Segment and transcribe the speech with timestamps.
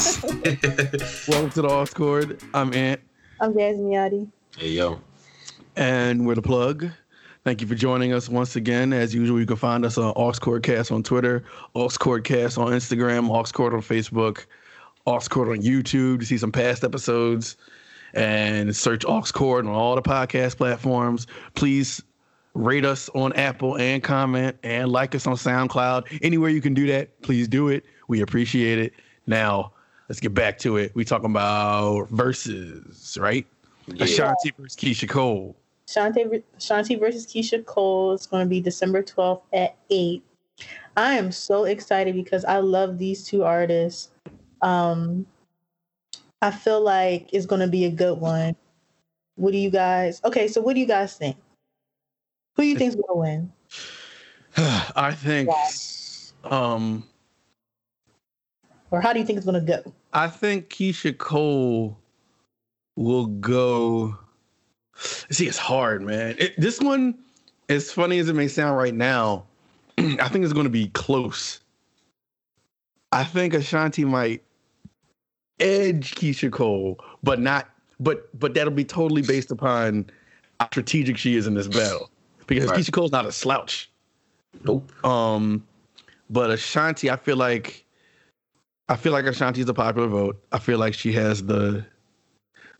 [1.28, 2.40] Welcome to the Aux Chord.
[2.54, 3.02] I'm Ant.
[3.38, 4.98] I'm Jasmine Hey yo.
[5.76, 6.88] And we're the plug.
[7.44, 8.94] Thank you for joining us once again.
[8.94, 11.44] As usual, you can find us on Oxcordcast on Twitter,
[11.76, 14.46] Oxcordcast on Instagram, Oxcord on Facebook,
[15.06, 17.58] Oxcord on YouTube to see some past episodes,
[18.14, 21.26] and search Oxcord on all the podcast platforms.
[21.54, 22.02] Please
[22.54, 26.20] rate us on Apple and comment and like us on SoundCloud.
[26.22, 27.84] Anywhere you can do that, please do it.
[28.08, 28.94] We appreciate it.
[29.26, 29.72] Now,
[30.10, 30.90] let's get back to it.
[30.96, 33.46] We talking about verses, right?
[33.86, 34.04] Yeah.
[34.04, 35.54] Ashanti versus Keyshia Cole.
[35.88, 36.24] Ashanti,
[36.58, 40.20] Ashanti versus Keyshia Cole is going to be December 12th at 8.
[40.96, 44.10] I am so excited because I love these two artists.
[44.62, 45.26] Um,
[46.42, 48.56] I feel like it's going to be a good one.
[49.36, 50.20] What do you guys?
[50.24, 51.36] Okay, so what do you guys think?
[52.56, 53.52] Who do you think is going to win?
[54.96, 55.50] I think
[56.42, 57.04] um
[58.90, 59.92] or how do you think it's going to go?
[60.12, 61.98] I think Keyshia Cole
[62.96, 64.18] will go
[65.30, 66.36] See, it's hard, man.
[66.38, 67.18] It, this one,
[67.68, 69.44] as funny as it may sound right now,
[69.98, 71.60] I think it's going to be close.
[73.12, 74.42] I think Ashanti might
[75.58, 77.68] edge Keyshia Cole, but not.
[77.98, 80.10] But but that'll be totally based upon
[80.58, 82.10] how strategic she is in this battle,
[82.46, 82.78] because right.
[82.78, 83.90] Keyshia Cole's not a slouch.
[84.64, 84.90] Nope.
[85.04, 85.66] Um,
[86.30, 87.84] but Ashanti, I feel like,
[88.90, 90.42] I feel like Ashanti's a popular vote.
[90.50, 91.86] I feel like she has the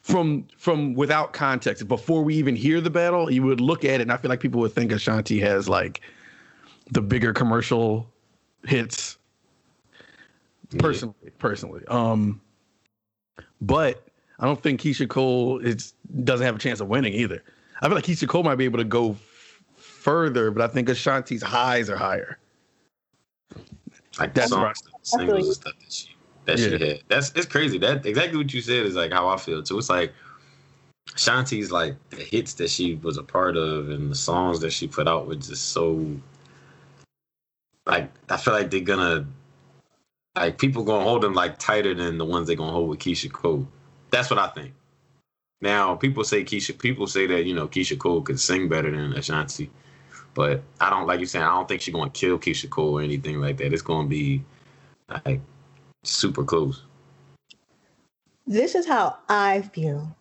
[0.02, 4.00] from from without context before we even hear the battle you would look at it
[4.00, 6.00] and i feel like people would think ashanti has like
[6.90, 8.08] the bigger commercial
[8.64, 9.18] hits.
[10.78, 11.30] Personally yeah.
[11.38, 12.40] personally um
[13.60, 15.92] but i don't think Keyshia cole is
[16.24, 17.42] doesn't have a chance of winning either.
[17.82, 20.88] I feel like Keyshia cole might be able to go f- further but i think
[20.88, 22.38] ashanti's highs are higher.
[24.18, 26.78] Like that's songs, singles and stuff that she that yeah.
[26.78, 27.02] she had.
[27.08, 27.78] That's it's crazy.
[27.78, 29.78] That exactly what you said is like how I feel too.
[29.78, 30.12] It's like
[31.16, 34.86] Shanti's like the hits that she was a part of and the songs that she
[34.86, 36.06] put out were just so
[37.86, 39.26] like I feel like they're gonna
[40.36, 43.32] like people gonna hold them like tighter than the ones they're gonna hold with Keyshia
[43.32, 43.66] Cole.
[44.10, 44.72] That's what I think.
[45.60, 49.12] Now people say Keyshia people say that, you know, Keyshia Cole could sing better than
[49.14, 49.70] Ashanti.
[50.32, 53.02] But I don't like you saying I don't think she's gonna kill Keyshia Cole or
[53.02, 53.72] anything like that.
[53.72, 54.42] It's gonna be
[55.24, 55.40] like
[56.04, 56.84] super close.
[58.46, 60.16] This is how I feel.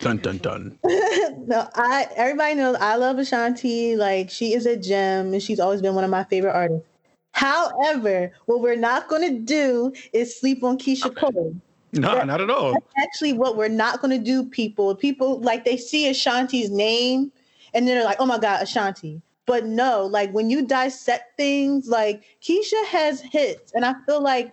[0.00, 0.78] Dun dun dun.
[0.84, 3.96] no, I everybody knows I love Ashanti.
[3.96, 6.86] Like she is a gem and she's always been one of my favorite artists.
[7.32, 11.54] However, what we're not gonna do is sleep on Keyshia Cole.
[11.92, 12.74] No, that, not at all.
[12.98, 14.94] actually what we're not gonna do, people.
[14.94, 17.32] People like they see Ashanti's name
[17.72, 19.20] and then they're like, oh my God, Ashanti.
[19.46, 24.52] But no, like when you dissect things, like Keyshia has hits, and I feel like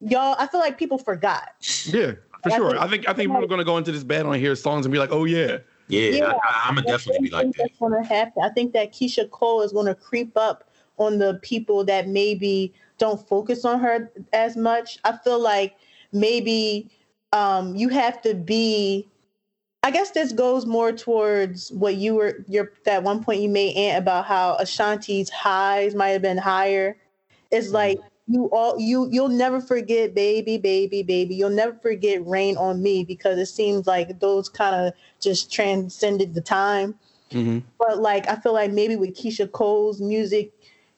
[0.00, 1.50] y'all, I feel like people forgot.
[1.86, 2.78] Yeah, for sure.
[2.78, 4.56] I think I think, I think people are gonna go into this battle and hear
[4.56, 5.58] songs and be like, oh yeah.
[5.88, 7.54] Yeah, yeah I, am gonna definitely be like that.
[7.58, 8.42] That's gonna happen.
[8.42, 13.26] I think that Keyshia Cole is gonna creep up on the people that maybe don't
[13.28, 14.98] focus on her as much.
[15.04, 15.74] I feel like
[16.12, 16.90] maybe
[17.32, 19.08] um, you have to be
[19.84, 23.76] I guess this goes more towards what you were your that one point you made
[23.76, 26.96] Ant about how Ashanti's highs might have been higher.
[27.50, 27.74] It's mm-hmm.
[27.74, 27.98] like
[28.28, 33.04] you all you you'll never forget baby baby baby you'll never forget rain on me
[33.04, 36.94] because it seems like those kind of just transcended the time
[37.30, 37.58] mm-hmm.
[37.78, 40.52] but like i feel like maybe with keyshia cole's music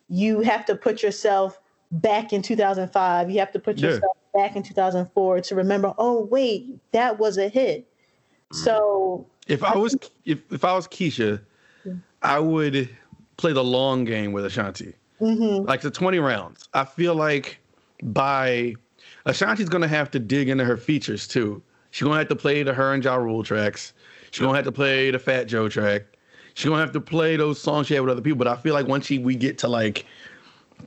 [0.09, 4.43] you have to put yourself back in 2005 you have to put yourself yeah.
[4.43, 7.89] back in 2004 to remember oh wait that was a hit
[8.53, 11.41] so if i was if, if i was keyshia
[12.23, 12.89] i would
[13.37, 15.67] play the long game with ashanti mm-hmm.
[15.67, 16.69] like the 20 rounds.
[16.75, 17.59] I feel like
[18.03, 18.75] by
[19.27, 21.63] Ashanti's gonna have to dig into her features too.
[21.91, 23.93] She's gonna have to play the her and Ja Rule tracks.
[24.31, 26.03] She's gonna have to play the Fat Joe track.
[26.55, 28.39] She's gonna have to play those songs she had with other people.
[28.39, 30.07] But I feel like once she we get to like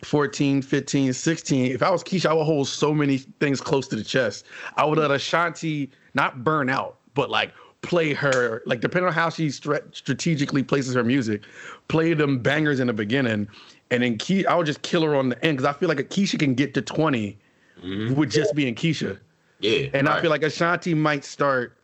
[0.03, 3.95] 14, 15, 16, if I was Keyshia, I would hold so many things close to
[3.95, 4.45] the chest.
[4.75, 9.29] I would let Ashanti not burn out, but like play her like depending on how
[9.29, 11.41] she strategically places her music,
[11.89, 13.47] play them bangers in the beginning,
[13.91, 15.99] and then Key, I would just kill her on the end because I feel like
[15.99, 17.37] a Keyshia can get to 20
[17.83, 18.15] mm-hmm.
[18.15, 19.19] with just being Keyshia.
[19.59, 19.87] Yeah.
[19.93, 20.19] And right.
[20.19, 21.75] I feel like Ashanti might start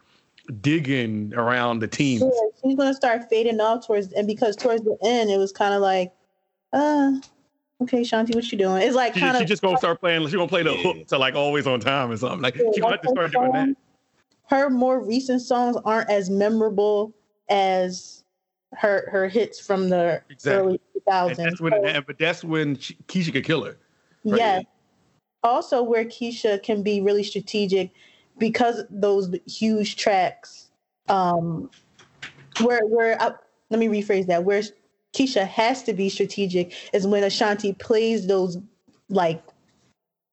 [0.62, 2.22] digging around the team.
[2.22, 2.30] Yeah,
[2.62, 5.82] she's gonna start fading off towards and because towards the end it was kind of
[5.82, 6.14] like,
[6.74, 7.14] uh,
[7.82, 8.84] okay, Shanti, what you doing?
[8.84, 10.22] It's like kind of she just gonna start playing.
[10.24, 10.84] She's gonna play the yeah.
[10.84, 12.42] hook to like always on time or something.
[12.42, 13.70] Like yeah, she's gonna have to start doing that.
[14.50, 17.14] Her more recent songs aren't as memorable
[17.50, 18.24] as
[18.74, 20.52] her her hits from the exactly.
[20.52, 21.28] early 2000s.
[21.28, 23.78] And that's when, so, but that's when she, Keyshia could kill her.
[24.26, 24.40] Right?
[24.40, 24.62] Yeah.
[25.44, 27.92] also where Keyshia can be really strategic
[28.38, 30.70] because those huge tracks.
[31.10, 31.70] Um,
[32.62, 33.34] where where uh,
[33.70, 34.44] let me rephrase that.
[34.44, 34.62] Where
[35.14, 38.58] Keyshia has to be strategic is when Ashanti plays those
[39.10, 39.44] like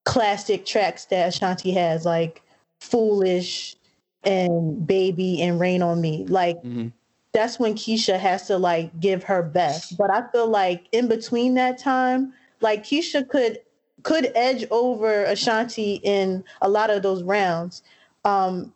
[0.05, 2.43] classic tracks that Ashanti has, like
[2.81, 3.77] "Foolish"
[4.25, 6.89] and "Baby" and "Rain on Me." Like mm-hmm.
[7.33, 9.97] that's when Keyshia has to like give her best.
[9.97, 13.59] But I feel like in between that time, like Keyshia could
[14.03, 17.83] could edge over Ashanti in a lot of those rounds.
[18.25, 18.73] Um,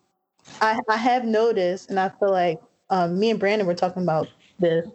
[0.61, 2.61] I, I have noticed, and I feel like
[2.91, 4.87] um, me and Brandon were talking about this,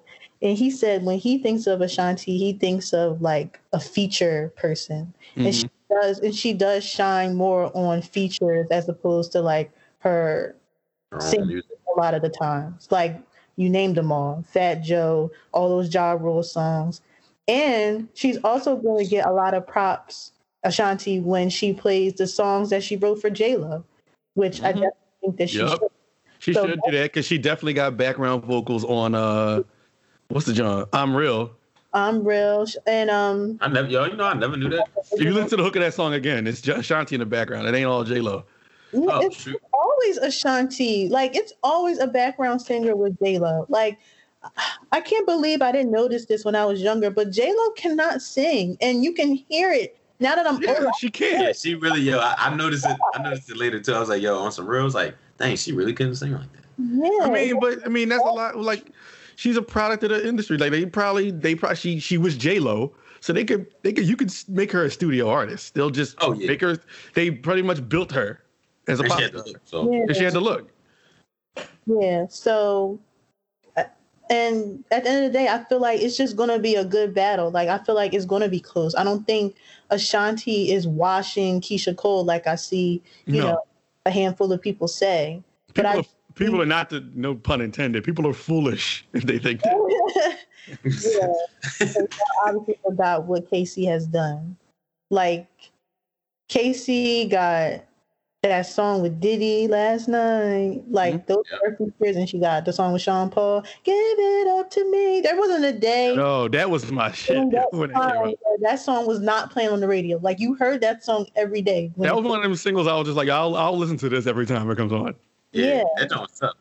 [0.42, 5.14] and he said when he thinks of Ashanti, he thinks of like a feature person,
[5.32, 5.46] mm-hmm.
[5.46, 6.02] and she mm-hmm.
[6.02, 10.56] does, and she does shine more on features as opposed to like her
[11.20, 11.62] singing
[11.96, 12.88] a lot of the times.
[12.92, 13.20] Like
[13.56, 17.02] you named them all, Fat Joe, all those Ja Rule songs.
[17.48, 22.28] And she's also going to get a lot of props, Ashanti, when she plays the
[22.28, 23.84] songs that she wrote for J Lo,
[24.36, 24.66] which mm-hmm.
[24.66, 25.70] I definitely think that she yep.
[25.70, 25.80] should.
[26.38, 29.64] She so should do that because she definitely got background vocals on uh,
[30.30, 30.88] what's the genre?
[30.94, 31.52] I'm real.
[31.92, 33.58] I'm real, and um.
[33.62, 34.88] I never, yo, you know, I never knew that.
[35.12, 37.26] If you listen to the hook of that song again, it's just Ashanti in the
[37.26, 37.68] background.
[37.68, 38.46] It ain't all J Lo.
[38.94, 39.62] Oh, it's shoot.
[39.74, 41.10] always Ashanti.
[41.10, 43.66] Like it's always a background singer with J Lo.
[43.70, 44.00] Like
[44.92, 48.22] I can't believe I didn't notice this when I was younger, but J Lo cannot
[48.22, 50.90] sing, and you can hear it now that I'm yeah, older.
[51.00, 51.42] She can.
[51.42, 52.20] Yeah, she really, yo.
[52.20, 52.98] I, I, noticed it.
[53.14, 53.94] I noticed it later too.
[53.94, 56.34] I was like, yo, on some real, I was like, dang, she really couldn't sing
[56.34, 56.64] like that.
[56.78, 57.26] Yeah.
[57.26, 58.58] I mean, but I mean, that's a lot.
[58.58, 58.92] Like,
[59.36, 60.58] she's a product of the industry.
[60.58, 64.08] Like, they probably, they probably, she, she was J Lo, so they could, they could,
[64.08, 65.74] you could make her a studio artist.
[65.74, 66.48] They'll just oh, yeah.
[66.48, 66.78] make her.
[67.14, 68.42] They pretty much built her
[68.90, 69.44] as a pop star.
[69.66, 70.14] So yeah.
[70.14, 70.72] she had to look.
[71.86, 72.28] Yeah.
[72.30, 73.00] So
[73.78, 73.84] uh,
[74.30, 76.86] and at the end of the day, I feel like it's just gonna be a
[76.86, 77.52] good battle.
[77.52, 78.96] Like I feel like it's gonna be close.
[78.96, 79.56] I don't think
[79.90, 83.48] Ashanti is washing Keyshia Cole like I see, you no.
[83.48, 83.64] know,
[84.06, 85.44] a handful of people say.
[85.74, 86.04] People but I, are,
[86.36, 88.04] people are not the no pun intended.
[88.04, 90.38] People are foolish if they think that.
[90.84, 92.04] yeah,
[92.46, 94.58] obviously forgot what Casey has done.
[95.10, 95.48] Like
[96.50, 97.86] Casey got
[98.44, 100.84] that song with Diddy last night.
[100.90, 101.34] Like mm-hmm.
[101.34, 101.78] those yep.
[101.78, 103.64] features, and she got the song with Sean Paul.
[103.84, 105.22] Give it up to me.
[105.22, 106.16] There wasn't a day.
[106.16, 107.52] No, that was my shit.
[107.52, 110.18] That, time, that, song was not playing on the radio.
[110.20, 111.92] Like you heard that song every day.
[111.98, 112.88] That was one of them singles.
[112.88, 115.16] I was just like, I'll I'll listen to this every time it comes on.
[115.52, 116.06] Yeah, yeah.
[116.08, 116.12] that
[116.44, 116.58] up.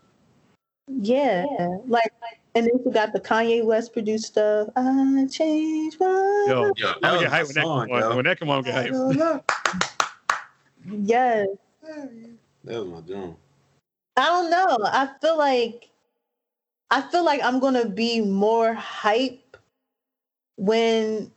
[1.01, 1.45] Yeah,
[1.87, 2.11] like,
[2.55, 4.69] and then you got the Kanye West produced stuff.
[4.75, 6.47] I changed my.
[6.49, 9.45] Yo, yo that get hype when, song, that, when that come on, get hype.
[10.87, 11.47] yes.
[12.65, 13.37] That was my joint.
[14.17, 14.79] I don't know.
[14.85, 15.89] I feel like
[16.91, 19.57] I feel like I'm gonna be more hype
[20.57, 21.31] when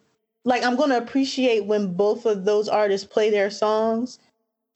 [0.43, 4.19] like I'm gonna appreciate when both of those artists play their songs.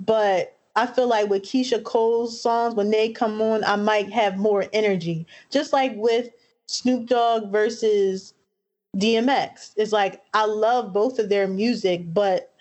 [0.05, 4.37] But I feel like with Keyshia Cole's songs, when they come on, I might have
[4.37, 5.25] more energy.
[5.49, 6.29] Just like with
[6.67, 8.33] Snoop Dogg versus
[8.97, 9.73] DMX.
[9.75, 12.53] It's like I love both of their music, but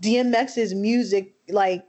[0.00, 1.84] DMX's music like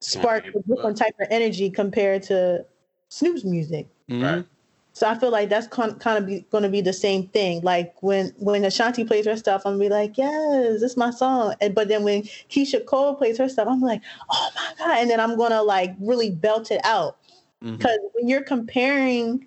[0.00, 2.64] spark a different type of energy compared to
[3.08, 3.86] Snoop's music.
[4.08, 4.22] Mm-hmm.
[4.22, 4.44] Right.
[4.92, 7.60] So I feel like that's con- kind of going to be the same thing.
[7.62, 11.10] Like when when Ashanti plays her stuff, I'm gonna be like, yes, this is my
[11.10, 11.54] song.
[11.60, 14.98] And but then when Keyshia Cole plays her stuff, I'm like, oh my god!
[14.98, 17.18] And then I'm gonna like really belt it out
[17.60, 18.06] because mm-hmm.
[18.14, 19.46] when you're comparing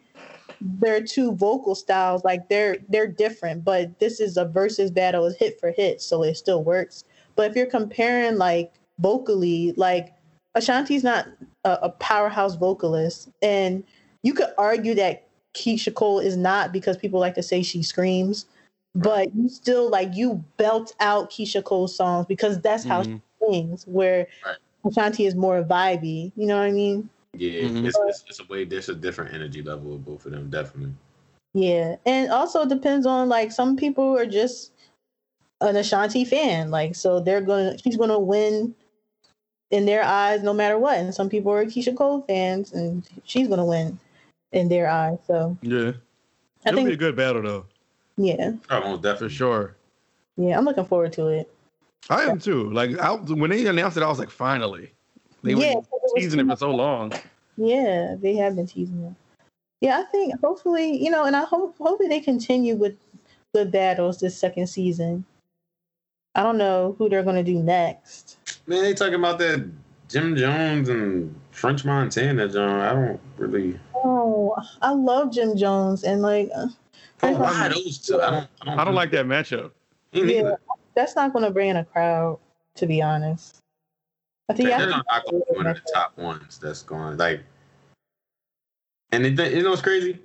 [0.61, 3.65] their two vocal styles, like they're they're different.
[3.65, 7.03] But this is a versus battle, is hit for hit, so it still works.
[7.35, 10.13] But if you're comparing like vocally, like
[10.55, 11.27] Ashanti's not
[11.63, 13.83] a, a powerhouse vocalist, and
[14.23, 18.45] you could argue that Keyshia Cole is not because people like to say she screams,
[18.95, 23.15] but you still like you belt out Keyshia Cole's songs because that's how mm-hmm.
[23.15, 23.87] she sings.
[23.87, 24.57] Where right.
[24.85, 26.31] Ashanti is more vibey.
[26.35, 27.09] You know what I mean?
[27.33, 27.85] Yeah, mm-hmm.
[27.85, 28.65] it's, it's, it's, a way.
[28.65, 30.93] There's a different energy level of both of them, definitely.
[31.53, 34.71] Yeah, and also depends on like some people are just
[35.61, 38.75] an Ashanti fan, like so they're gonna she's gonna win
[39.71, 40.99] in their eyes no matter what.
[40.99, 43.99] And some people are Keyshia Cole fans, and she's gonna win
[44.51, 45.17] in their eyes.
[45.25, 45.93] So yeah,
[46.65, 47.65] I it'll think, be a good battle though.
[48.17, 49.75] Yeah, oh, definitely for sure.
[50.37, 51.51] Yeah, I'm looking forward to it.
[52.09, 52.69] I am too.
[52.71, 54.91] Like I, when they announced it, I was like, finally.
[55.43, 55.81] They yeah, were
[56.15, 57.13] teasing it for so long.
[57.57, 59.13] Yeah, they have been teasing it.
[59.81, 62.95] Yeah, I think hopefully, you know, and I hope hopefully they continue with
[63.53, 65.25] good battles this second season.
[66.35, 68.37] I don't know who they're gonna do next.
[68.67, 69.69] Man, they talking about that
[70.07, 72.79] Jim Jones and French Montana, John.
[72.79, 73.79] I don't really.
[73.95, 76.49] Oh, I love Jim Jones and like.
[76.55, 76.67] Uh,
[77.23, 78.21] oh, why those two?
[78.21, 78.49] I don't.
[78.61, 79.71] I don't, I don't like that matchup.
[80.11, 80.55] Yeah,
[80.95, 82.39] that's not going to bring in a crowd,
[82.75, 83.57] to be honest.
[84.49, 87.41] I think They're not going to be one of the top ones that's going like.
[89.13, 90.19] And it, you know what's crazy?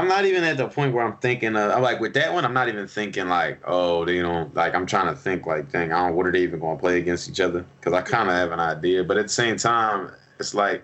[0.00, 1.56] I'm not even at the point where I'm thinking.
[1.56, 2.44] Uh, I'm like with that one.
[2.44, 4.74] I'm not even thinking like, oh, you don't like.
[4.74, 6.16] I'm trying to think like, dang, I don't.
[6.16, 7.66] What are they even going to play against each other?
[7.78, 10.82] Because I kind of have an idea, but at the same time, it's like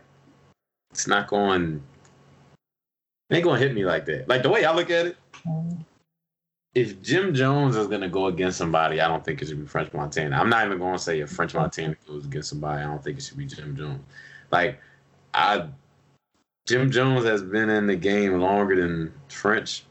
[0.91, 1.83] it's not going.
[3.31, 4.29] It ain't going to hit me like that.
[4.29, 5.17] Like the way I look at it,
[6.75, 9.67] if Jim Jones is going to go against somebody, I don't think it should be
[9.67, 10.37] French Montana.
[10.37, 13.17] I'm not even going to say if French Montana goes against somebody, I don't think
[13.17, 14.05] it should be Jim Jones.
[14.53, 14.79] Like
[15.33, 15.69] I
[16.67, 19.85] Jim Jones has been in the game longer than French.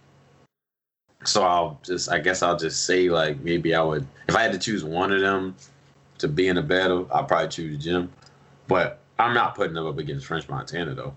[1.23, 4.51] So I'll just I guess I'll just say like maybe I would if I had
[4.51, 5.55] to choose one of them
[6.19, 8.11] to be in a battle, I'd probably choose Jim.
[8.67, 11.13] But I'm not putting them up against French Montana though.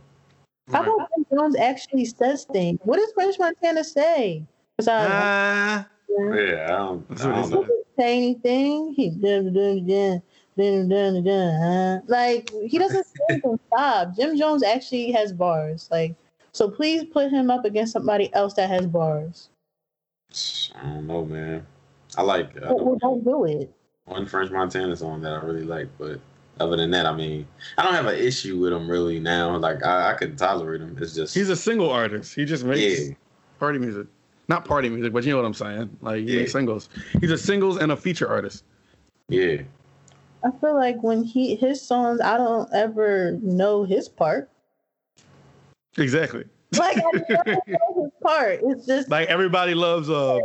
[0.73, 2.79] How about when Jones actually says things?
[2.85, 4.45] What does French Montana say?
[4.77, 7.61] Besides, Ah, Yeah, I don't, That's I what he don't he know.
[7.63, 8.95] doesn't say anything.
[8.95, 9.11] He
[10.59, 13.59] dun, dun, dun, like he doesn't say anything.
[13.69, 14.17] Stop.
[14.17, 15.89] Jim Jones actually has bars.
[15.91, 16.15] Like
[16.53, 19.49] so, please put him up against somebody else that has bars.
[20.75, 21.67] I don't know, man.
[22.17, 23.73] I like uh, Or, or don't do it.
[24.07, 26.21] one French Montana song that I really like, but
[26.61, 27.47] other than that, I mean,
[27.77, 29.57] I don't have an issue with him really now.
[29.57, 30.97] Like I, I could tolerate him.
[31.01, 32.35] It's just he's a single artist.
[32.35, 33.15] He just makes yeah,
[33.59, 34.07] party music.
[34.49, 35.97] Not party music, but you know what I'm saying.
[36.01, 36.41] Like he Yeah.
[36.41, 36.89] makes singles.
[37.21, 38.65] He's a singles and a feature artist.
[39.29, 39.59] yeah.
[40.45, 44.51] I feel like when he his songs, I don't ever know his part.
[45.97, 46.45] Exactly.
[46.73, 48.61] Like I never know his part.
[48.63, 50.39] It's just Like everybody loves uh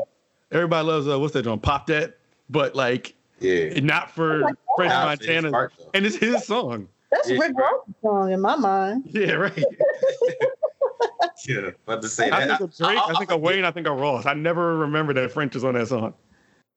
[0.52, 1.62] everybody loves uh what's that joint?
[1.62, 2.18] Pop that.
[2.50, 3.80] But like Yeah.
[3.82, 4.40] not for
[4.78, 5.52] French Nah, it's Montana.
[5.52, 5.74] part.
[5.94, 6.88] And it's his song.
[7.12, 7.38] that's Yeah.
[7.40, 9.04] Rick Ross's song in my mind.
[9.08, 9.64] Yeah, right.
[11.46, 13.86] Yeah, but to say I that, think of Drake, I, think of Wayne, I think
[13.86, 14.26] of Ross.
[14.26, 16.14] I never remember that French is on that song.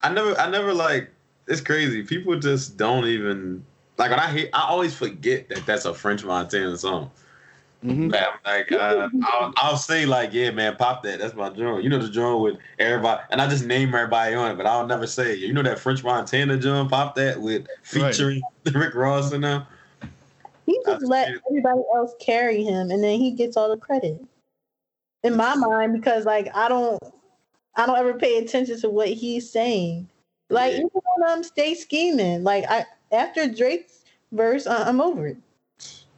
[0.01, 1.09] I never, I never like.
[1.47, 2.03] It's crazy.
[2.03, 3.65] People just don't even
[3.97, 4.49] like when I hear.
[4.53, 7.11] I always forget that that's a French Montana song.
[7.83, 8.09] Mhm.
[8.09, 11.19] Man, I'm like, uh, I'll, I'll say like, yeah, man, pop that.
[11.19, 11.81] That's my drum.
[11.81, 14.87] You know the drum with everybody, and I just name everybody on it, but I'll
[14.87, 15.39] never say it.
[15.39, 18.41] You know that French Montana drum, pop that with featuring
[18.73, 19.63] Rick Ross and them.
[20.65, 21.41] He just That's let cute.
[21.49, 24.19] everybody else carry him, and then he gets all the credit.
[25.23, 27.01] In my mind, because like I don't,
[27.75, 30.09] I don't ever pay attention to what he's saying.
[30.49, 30.77] Like Yeah.
[30.79, 35.37] even on um, "Stay Scheming," like I after Drake's verse, I, I'm over it.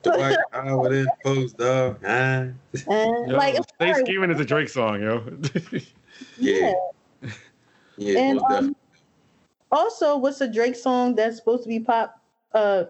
[0.04, 2.00] Dwight Howard in post dog.
[2.04, 2.58] And
[2.88, 5.24] Yo, like, I'm Stay sorry, Scheming is a Drake song, yo.
[6.38, 6.74] Yeah.
[7.98, 8.76] Yeah, And um,
[9.72, 12.22] also, what's a Drake song that's supposed to be pop?
[12.54, 12.86] Uh,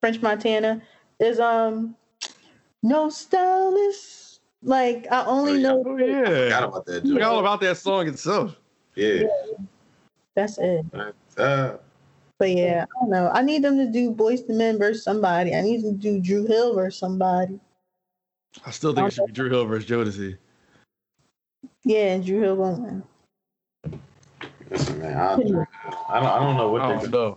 [0.00, 0.82] French Montana
[1.20, 1.94] is um,
[2.82, 4.40] no stylist.
[4.62, 5.62] Like I only Oh, yeah.
[5.62, 6.64] know oh forgot yeah.
[6.64, 7.04] about that.
[7.04, 8.56] I forgot all about that song itself.
[8.96, 9.22] Yeah.
[10.34, 10.84] That's it.
[11.36, 11.76] Uh,
[12.38, 13.30] But yeah, I don't know.
[13.32, 15.54] I need them to do Boyz II Men versus somebody.
[15.54, 17.60] I need them to do Dru Hill versus somebody.
[18.66, 20.36] I still think it should be Dru Hill versus Jodeci.
[21.84, 23.02] Yeah, and Dru Hill won't win.
[24.70, 25.66] listen, man, I, I don't,
[26.08, 27.36] I don't know what I they're don't gonna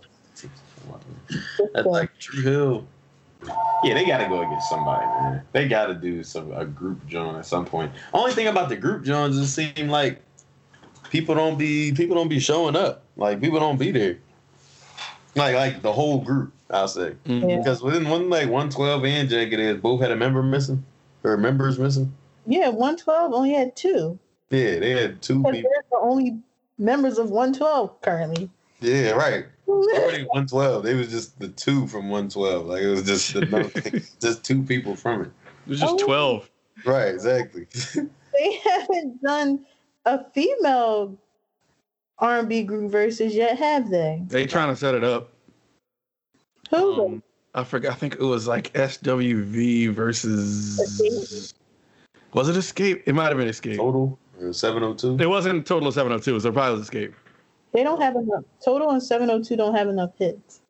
[1.74, 2.86] That's like Dru Hill.
[3.84, 5.42] Yeah, they got to go against somebody, man.
[5.52, 7.92] They got to do some a group joint at some point.
[8.12, 10.20] Only thing about the group joints is it seem like
[11.10, 13.04] people don't be people don't be showing up.
[13.16, 14.18] Like people don't be there.
[15.34, 17.14] Like like the whole group, I'll say.
[17.26, 17.48] Mhm.
[17.50, 17.56] Yeah.
[17.58, 20.84] Because within one like one twelve and Jagged Edge both had a member missing
[21.24, 22.12] or members missing.
[22.46, 24.18] Yeah, 112 only had two.
[24.48, 25.52] Yeah, they had two people.
[25.52, 26.38] they're the only
[26.78, 28.48] members of 112 currently.
[28.80, 29.44] Yeah, right.
[29.68, 30.82] Already one twelve.
[30.82, 32.66] They was just the two from one twelve.
[32.66, 35.30] Like it was just the, just two people from it.
[35.66, 36.06] It was just Oh.
[36.06, 36.50] 12.
[36.86, 37.66] Right, exactly.
[37.94, 39.66] they haven't done
[40.08, 41.16] a female
[42.18, 44.22] R&B group versus yet, have they?
[44.26, 45.32] They trying to set it up.
[46.70, 47.04] Who?
[47.04, 47.22] Um,
[47.54, 47.92] I forgot.
[47.92, 51.54] I think it was like SWV versus.
[52.34, 53.02] Was it Xscape?
[53.06, 53.76] It might have been Xscape.
[53.76, 54.18] Total
[54.52, 55.16] seven oh two.
[55.18, 56.40] It wasn't total 702.
[56.40, 57.14] So it probably was Xscape.
[57.72, 58.44] they don't have enough.
[58.64, 60.60] Total and 702 don't have enough hits.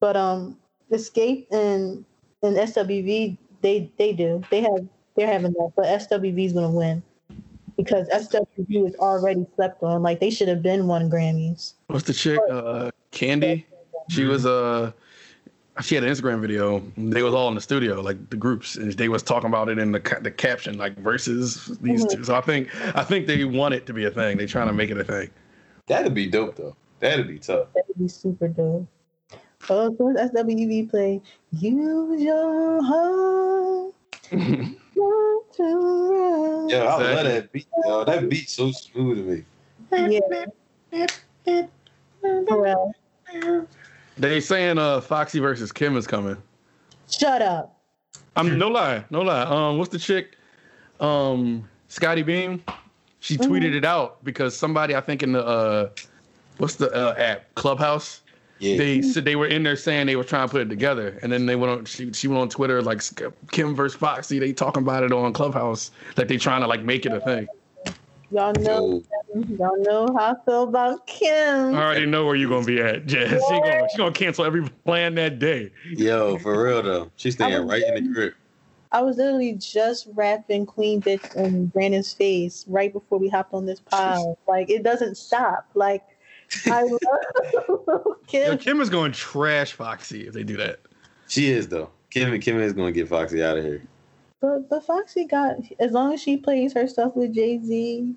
[0.00, 0.58] But um,
[0.90, 2.04] Xscape and
[2.42, 4.42] and SWV they they do.
[4.50, 5.72] They have they're having enough.
[5.76, 7.02] But SWV is gonna win
[7.76, 10.02] because SWV is already slept on.
[10.02, 11.74] Like they should have been won Grammys.
[11.88, 12.40] What's the chick?
[12.50, 13.64] Uh, Kandi.
[14.10, 14.92] She was Uh,
[15.80, 16.80] she had an Instagram video.
[16.96, 19.78] They was all in the studio, like the groups, and they was talking about it
[19.78, 22.10] in the the caption, like versus these Mhm.
[22.10, 22.24] two.
[22.24, 24.36] So I think I think they want it to be a thing.
[24.36, 25.30] They trying to make it a thing.
[25.86, 26.76] That'd be dope though.
[27.00, 27.68] That'd be tough.
[27.74, 28.86] That would be super dope.
[29.70, 33.94] Oh, so as SWV play, use your heart.
[36.68, 37.06] not to run.
[37.06, 37.66] Yeah, I love that beat.
[37.84, 40.20] Yo, that beat so smooth to me.
[40.92, 41.56] Yeah.
[42.24, 42.92] Pharrell.
[44.16, 46.36] They saying uh Foxy versus Kim is coming.
[47.10, 47.80] Shut up.
[48.36, 49.42] I'm no lie, no lie.
[49.42, 50.36] Um, what's the chick?
[51.00, 52.62] Um, Scottie Beam.
[53.20, 53.52] She Mm-hmm.
[53.52, 55.88] tweeted it out because somebody I think in the uh,
[56.58, 58.20] what's the uh, app Clubhouse.
[58.58, 58.76] Yeah.
[58.76, 61.32] They said they were in there saying they were trying to put it together, and
[61.32, 61.84] then they went on.
[61.84, 63.02] She, she went on Twitter like
[63.50, 64.38] Kim versus Foxy.
[64.38, 67.48] They talking about it on Clubhouse, like they trying to like make it a thing.
[68.30, 69.02] Y'all know,
[69.58, 71.74] y'all know how I feel about Kim.
[71.74, 73.30] I already know where you're gonna be at, Jazz.
[73.30, 75.70] She gonna she gonna cancel every plan that day.
[75.90, 77.10] Yo, for real though.
[77.16, 78.34] She's staying right in the crib.
[78.92, 83.66] I was literally just rapping Queen Bitch in Brandon's face right before we hopped on
[83.66, 84.36] this pod.
[84.46, 85.68] Like it doesn't stop.
[85.74, 86.04] Like
[86.66, 87.00] I love
[88.04, 88.58] Yo, Kim.
[88.58, 90.80] Kim is going trash Foxy if they do that.
[91.28, 91.90] She is though.
[92.10, 93.82] Kim Kim is gonna get Foxy out of here.
[94.40, 98.14] But but Foxy got as long as she plays her stuff with Jay Z.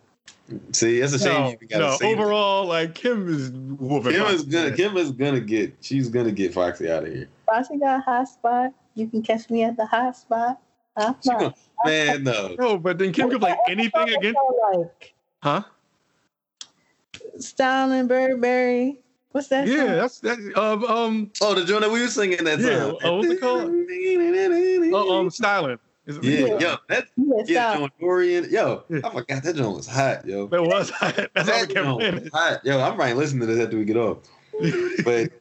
[0.71, 2.21] See, that's a shame No, you no say that.
[2.21, 4.13] overall, like Kim is whooping.
[4.13, 7.27] Kim is gonna Kim is gonna get she's gonna get Foxy out of here.
[7.45, 8.71] Foxy got a hot spot.
[8.95, 10.59] You can catch me at the hot spot.
[10.97, 11.39] Hot spot.
[11.39, 11.53] gonna,
[11.85, 12.55] man, no.
[12.57, 14.39] No, but then Kim could play anything against,
[14.73, 15.63] like huh?
[17.39, 18.99] Styling Burberry.
[19.31, 19.67] What's that?
[19.67, 19.95] Yeah, song?
[19.95, 20.57] that's that.
[20.57, 22.95] Um, um, Oh, the joint that we were singing that Yeah, time.
[23.03, 23.71] uh, what's it called?
[24.93, 25.77] oh, um, styling.
[26.05, 27.79] Is it- Yeah, yo, that Yeah, yeah, style.
[27.79, 28.49] joint Dorian.
[28.49, 28.99] Yo, Yeah.
[29.03, 30.47] I forgot that joint was hot, yo.
[30.47, 32.65] That was that's how we That kept joint was hot.
[32.65, 34.19] Yo, I'm right listening to this after we get off.
[35.03, 35.31] But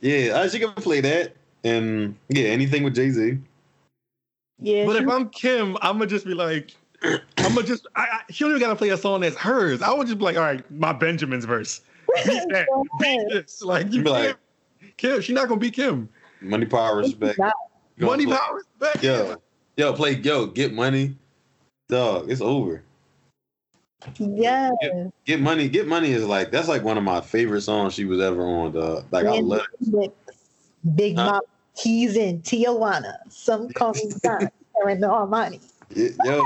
[0.00, 1.34] yeah, uh, she can play that.
[1.64, 3.38] And yeah, anything with Jay Z.
[4.60, 7.86] Yeah, But if I'm Kim, I'm gonna just be like, I'm gonna just.
[7.96, 9.82] I, I, she don't even gotta play a song that's hers.
[9.82, 11.80] I would just be like, all right, my Benjamin's verse.
[12.24, 12.66] Beat that.
[13.00, 13.62] Beat this.
[13.62, 14.38] Like you You be like- can't.
[14.98, 16.08] Kim, she's not gonna beat Kim.
[16.40, 17.38] Money, power, respect.
[17.38, 17.46] Nah.
[17.96, 19.02] You gonna Money, play- power, respect.
[19.02, 19.36] Yo,
[19.76, 21.16] yo, play yo, get money.
[21.88, 22.82] Dog, it's over.
[24.18, 24.70] Yeah.
[25.24, 28.20] Get money, get money is like that's like one of my favorite songs she was
[28.20, 28.72] ever on.
[28.72, 29.04] Dog.
[29.10, 30.14] Like I love it.
[30.96, 31.24] Big Huh?
[31.32, 31.40] Mom,
[31.76, 33.14] he's in Tijuana.
[33.28, 34.48] Some call me Don,
[34.80, 35.60] Aaron Armani.
[35.90, 36.42] It- Yo,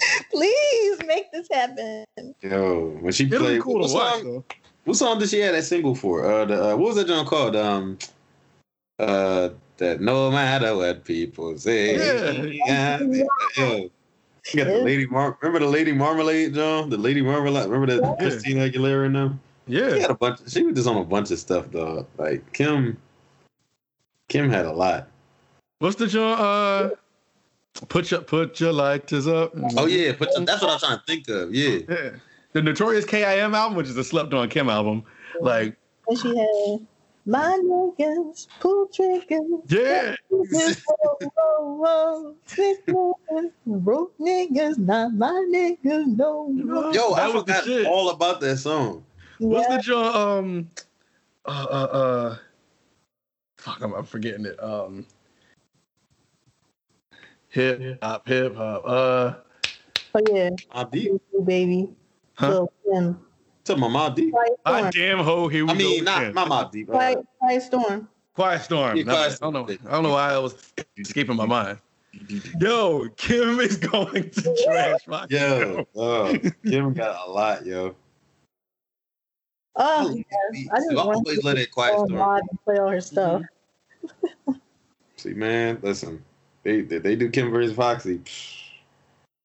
[0.30, 2.04] Please make this happen.
[2.40, 4.44] yo, when she It'll played, be cool what, to watch song, though.
[4.84, 6.24] what song did she have that single for?
[6.24, 7.56] Uh, the, uh, what was that joint called?
[7.56, 7.98] Um,
[8.98, 12.42] uh, that no matter what people say, Yeah.
[12.66, 12.98] yeah,
[13.56, 13.90] yo.
[14.52, 16.88] You got the Lady Mar- remember the Lady Marmalade, John?
[16.88, 17.68] The Lady Marmalade.
[17.68, 18.16] Remember that Yeah.
[18.28, 19.40] Christina Aguilera and them?
[19.66, 19.94] Yeah.
[19.94, 20.40] She had a bunch.
[20.50, 22.06] She was just on a bunch of stuff, dog.
[22.16, 22.96] Like Kim,
[24.28, 25.08] Kim had a lot.
[25.78, 26.40] What's the joint?
[26.40, 26.90] Uh,
[27.88, 29.52] put your put your lighters up.
[29.76, 31.54] Oh yeah, but that's what I'm trying to think of.
[31.54, 32.10] Yeah, Yeah.
[32.52, 33.54] The Notorious K.I.M.
[33.54, 35.04] album, which is a slept on Kim album.
[35.40, 35.76] Like,
[36.08, 36.86] And she had
[37.24, 39.40] my niggas pull triggers.
[39.68, 40.16] yeah.
[40.30, 41.18] whoa,
[41.76, 43.52] whoa, whoa.
[43.66, 46.48] Broke niggas, not my niggas, no.
[46.52, 46.92] no.
[46.92, 47.86] yo, I was forgot shit.
[47.86, 49.04] all about that song.
[49.38, 49.76] What's Yeah.
[49.76, 50.16] the joint?
[50.16, 50.70] Um,
[51.46, 52.36] uh, uh, uh,
[53.58, 54.60] fuck, I'm, I'm forgetting it.
[54.62, 55.06] Um,
[57.50, 58.82] hip hop, hip hop.
[58.86, 59.34] Uh,
[60.14, 61.12] Oh yeah, Mobb Deep.
[61.12, 61.88] Ooh, baby.
[62.34, 62.48] Huh?
[62.48, 63.20] Lil Kim.
[63.64, 64.32] Talking about Mobb Deep.
[64.32, 64.90] Quiet I Storm.
[64.90, 66.04] damn ho, here we I mean, go.
[66.04, 66.34] not again.
[66.34, 66.88] not Mobb Deep.
[66.88, 68.08] Uh, Quiet, Quiet Storm.
[68.34, 68.96] Quiet Storm.
[68.96, 69.68] Yeah, No, Quiet I don't know.
[69.88, 71.78] I don't know why I was escaping my mind.
[72.60, 76.36] Yo, Kim is going to trash my Yo, oh,
[76.66, 77.94] Kim got a lot, yo.
[79.76, 80.68] Oh, I yes.
[80.72, 82.42] I just want always to let it quiet storm.
[82.64, 83.42] play all her stuff.
[85.16, 86.24] See, man, listen,
[86.62, 88.18] they they, they do Kim versus Foxy.
[88.18, 88.56] psh,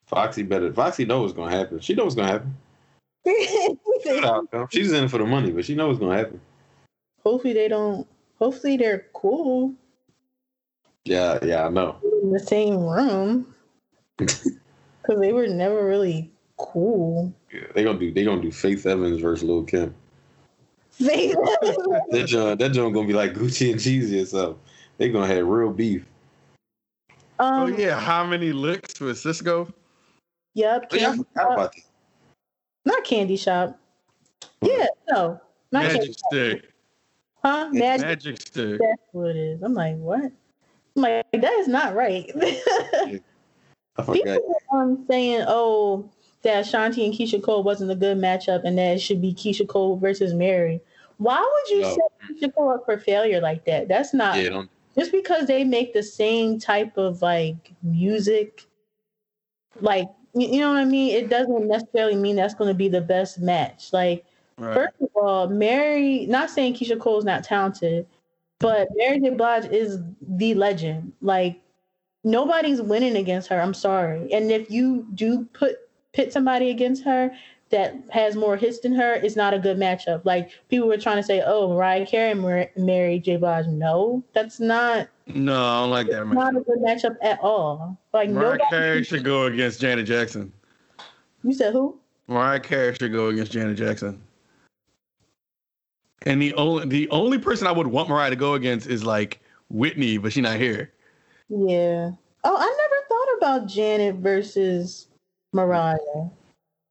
[0.08, 0.71] Foxy better.
[0.73, 1.80] Foxy knows what's gonna happen.
[1.80, 2.56] She knows what's gonna happen.
[4.71, 6.39] She's in for the money, but she knows what's gonna happen.
[7.23, 8.08] hopefully they don't.
[8.38, 9.73] Hopefully they're cool
[11.06, 11.95] Yeah, yeah, I know.
[12.21, 13.54] in the same room
[14.17, 14.51] because
[15.19, 17.34] they were never really cool.
[17.51, 19.95] Yeah, they gonna do they gonna do Faith Evans versus Lil Kim.
[20.99, 21.34] They-
[22.12, 24.60] That joint that joint gonna be like Gucci and Jeezy or something.
[24.97, 26.06] They gonna have real beef.
[27.39, 29.71] Oh um, yeah, how many licks with Sisqó?
[30.54, 30.88] Yep.
[30.91, 31.82] Oh, yeah, I forgot about that.
[32.86, 33.78] Not Candy Shop.
[34.62, 35.41] Yeah, no.
[35.71, 36.32] Not Magic Candy Shop.
[36.32, 36.71] stick.
[37.43, 37.69] Huh?
[37.74, 38.06] Magic.
[38.06, 38.80] Magic stick.
[38.80, 39.63] That's what it is.
[39.63, 40.32] I'm like, what?
[40.95, 42.32] I'm like, that is not right.
[42.36, 43.19] I
[43.98, 44.13] forgot.
[44.13, 46.10] People were um, saying, oh,
[46.43, 49.67] that Ashanti and Keyshia Cole wasn't a good matchup and that it should be Keyshia
[49.67, 50.82] Cole versus Mary.
[51.17, 51.95] Why would you No.
[51.95, 53.88] set Keyshia Cole up for failure like that?
[53.88, 58.65] That's not Yeah, don't just because they make the same type of like music,
[59.81, 61.15] like you know what I mean.
[61.15, 63.93] It doesn't necessarily mean that's going to be the best match.
[63.93, 64.25] Like
[64.58, 64.73] Right.
[64.73, 68.08] First of all, Mary, not saying Keyshia Cole is not talented,
[68.60, 69.31] but Mary J.
[69.31, 71.12] Blige is the legend.
[71.21, 71.62] Like,
[72.23, 73.60] nobody's winning against her.
[73.60, 74.31] I'm sorry.
[74.31, 75.75] And if you do put
[76.13, 77.31] pit somebody against her,
[77.69, 80.23] that has more hits than her is not a good matchup.
[80.23, 83.38] Like people were trying to say, "Oh, Mariah Carey Mar- Mary J.
[83.38, 85.08] Blige." No, that's not.
[85.28, 86.28] No, I don't like that.
[86.28, 87.97] Not a good matchup at all.
[88.13, 90.54] Like Mariah Carey should go against Janet Jackson.
[91.43, 91.99] You said who?
[92.28, 94.21] Mariah Carey should go against Janet Jackson.
[96.23, 99.41] And the only the only person I would want Mariah to go against is like
[99.69, 100.91] Whitney, but she's not here.
[101.49, 102.12] Yeah.
[102.43, 105.08] Oh, I never thought about Janet versus
[105.54, 105.97] Mariah.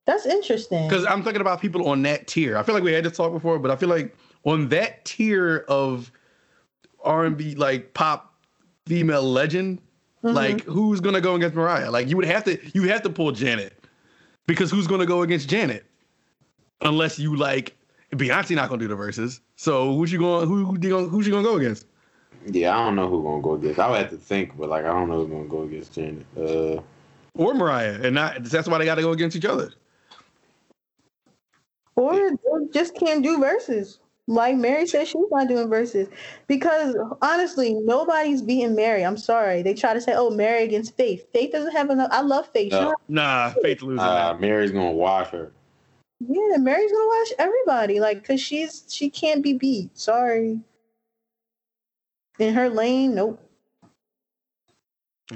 [0.06, 0.86] That's interesting.
[0.86, 2.58] Because I'm thinking about people on that tier.
[2.58, 4.14] I feel like we had this talk before, but I feel like
[4.44, 6.12] on that tier of
[7.02, 8.34] R&B, like pop
[8.86, 9.80] female legend,
[10.22, 10.34] mm-hmm.
[10.34, 11.90] like who's gonna go against Mariah?
[11.90, 13.84] Like you would have to, you have to pull Janet,
[14.46, 15.84] because who's gonna go against Janet?
[16.82, 17.74] Unless you like
[18.12, 19.40] Beyonce not gonna do the verses.
[19.56, 20.46] So who's you going?
[20.46, 21.86] Who, who gonna, who's you gonna go against?
[22.46, 23.78] Yeah, I don't know who's gonna go against.
[23.78, 26.26] I would have to think, but like I don't know who's gonna go against Janet.
[26.36, 26.82] Uh,
[27.36, 29.72] or Mariah, and not, that's why they got to go against each other.
[31.96, 32.30] Or
[32.72, 34.00] just can't do verses.
[34.26, 36.08] Like Mary said, she's not doing verses
[36.46, 39.04] because honestly, nobody's beating Mary.
[39.04, 39.60] I'm sorry.
[39.60, 42.08] They try to say, "Oh, Mary against Faith." Faith doesn't have enough.
[42.10, 42.72] I love Faith.
[42.72, 42.94] No.
[43.08, 44.06] Nah, Faith losing.
[44.06, 45.52] Uh, Mary's gonna wash her.
[46.20, 48.00] Yeah, Mary's gonna wash everybody.
[48.00, 49.96] Like, cause she's she can't be beat.
[49.98, 50.58] Sorry.
[52.38, 53.38] In her lane, nope.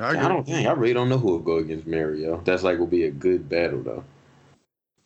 [0.00, 2.22] I, I don't think I really don't know who will go against Mary.
[2.22, 4.04] Yo, that's like will be a good battle though.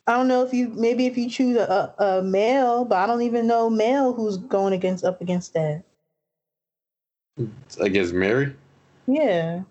[0.06, 3.22] I don't know if you maybe if you choose a, a male, but I don't
[3.22, 5.84] even know male who's going against up against that.
[7.78, 8.54] Against Mary?
[9.06, 9.62] Yeah.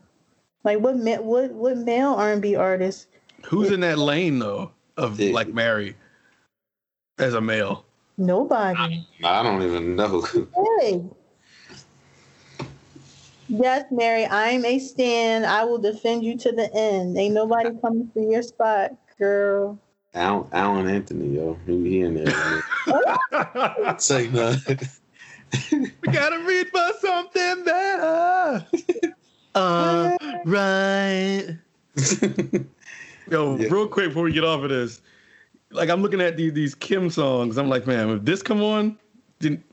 [0.63, 3.07] Like what what what male R and B artist?
[3.45, 5.33] Who's in that lane though of yeah.
[5.33, 5.95] like Mary
[7.17, 7.85] as a male?
[8.17, 9.05] Nobody.
[9.23, 10.25] I, I don't even know.
[10.79, 11.03] Hey.
[13.49, 15.45] Yes, Mary, I'm a stand.
[15.45, 17.17] I will defend you to the end.
[17.17, 19.77] Ain't nobody coming for your spot, girl.
[20.13, 22.63] Alan, Alan Anthony, yo, he, he in there.
[23.97, 24.79] Say nothing.
[25.71, 28.65] we gotta read for something better.
[29.55, 31.57] uh, right.
[33.31, 33.67] Yo, yeah.
[33.69, 35.01] real quick before we get off of this,
[35.71, 38.97] like I'm looking at these these Kim songs, I'm like, man, if this come on,
[39.39, 39.63] then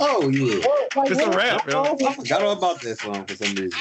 [0.00, 0.60] oh yeah,
[1.04, 1.68] it's a rap.
[1.70, 1.96] Yo.
[2.04, 3.78] I forgot all about this song for some reason.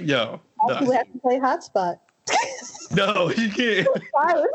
[0.00, 0.80] Yo, no.
[0.80, 1.98] you have to play hotspot.
[2.92, 3.88] no, you can't.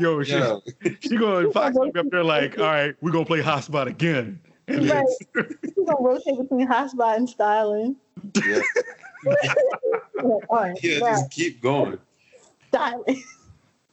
[0.00, 0.60] Yo, she, no.
[1.00, 4.40] she going Fox up there like, all right, we're gonna play hotspot again.
[4.66, 5.06] And right.
[5.64, 7.96] She's gonna rotate between hotspot and styling.
[8.44, 8.60] Yeah.
[10.50, 11.98] right, yeah, just keep going.
[12.68, 13.22] Styling.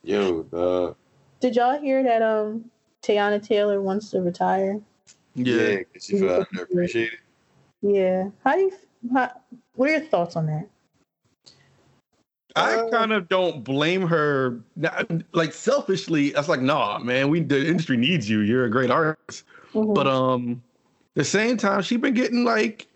[0.04, 0.94] Yo, uh,
[1.40, 2.66] did y'all hear that um
[3.04, 4.80] Teyana Taylor wants to retire?
[5.36, 7.18] Yeah, yeah she felt underappreciated.
[7.82, 8.30] Yeah.
[8.44, 8.72] How do you
[9.14, 9.32] how,
[9.76, 10.68] what are your thoughts on that?
[12.56, 14.60] I uh, kind of don't blame her.
[15.34, 18.40] Like selfishly, I was like, "Nah, man, we the industry needs you.
[18.40, 19.94] You're a great artist." Mm-hmm.
[19.94, 20.62] But um,
[21.16, 22.88] the same time, she been getting like,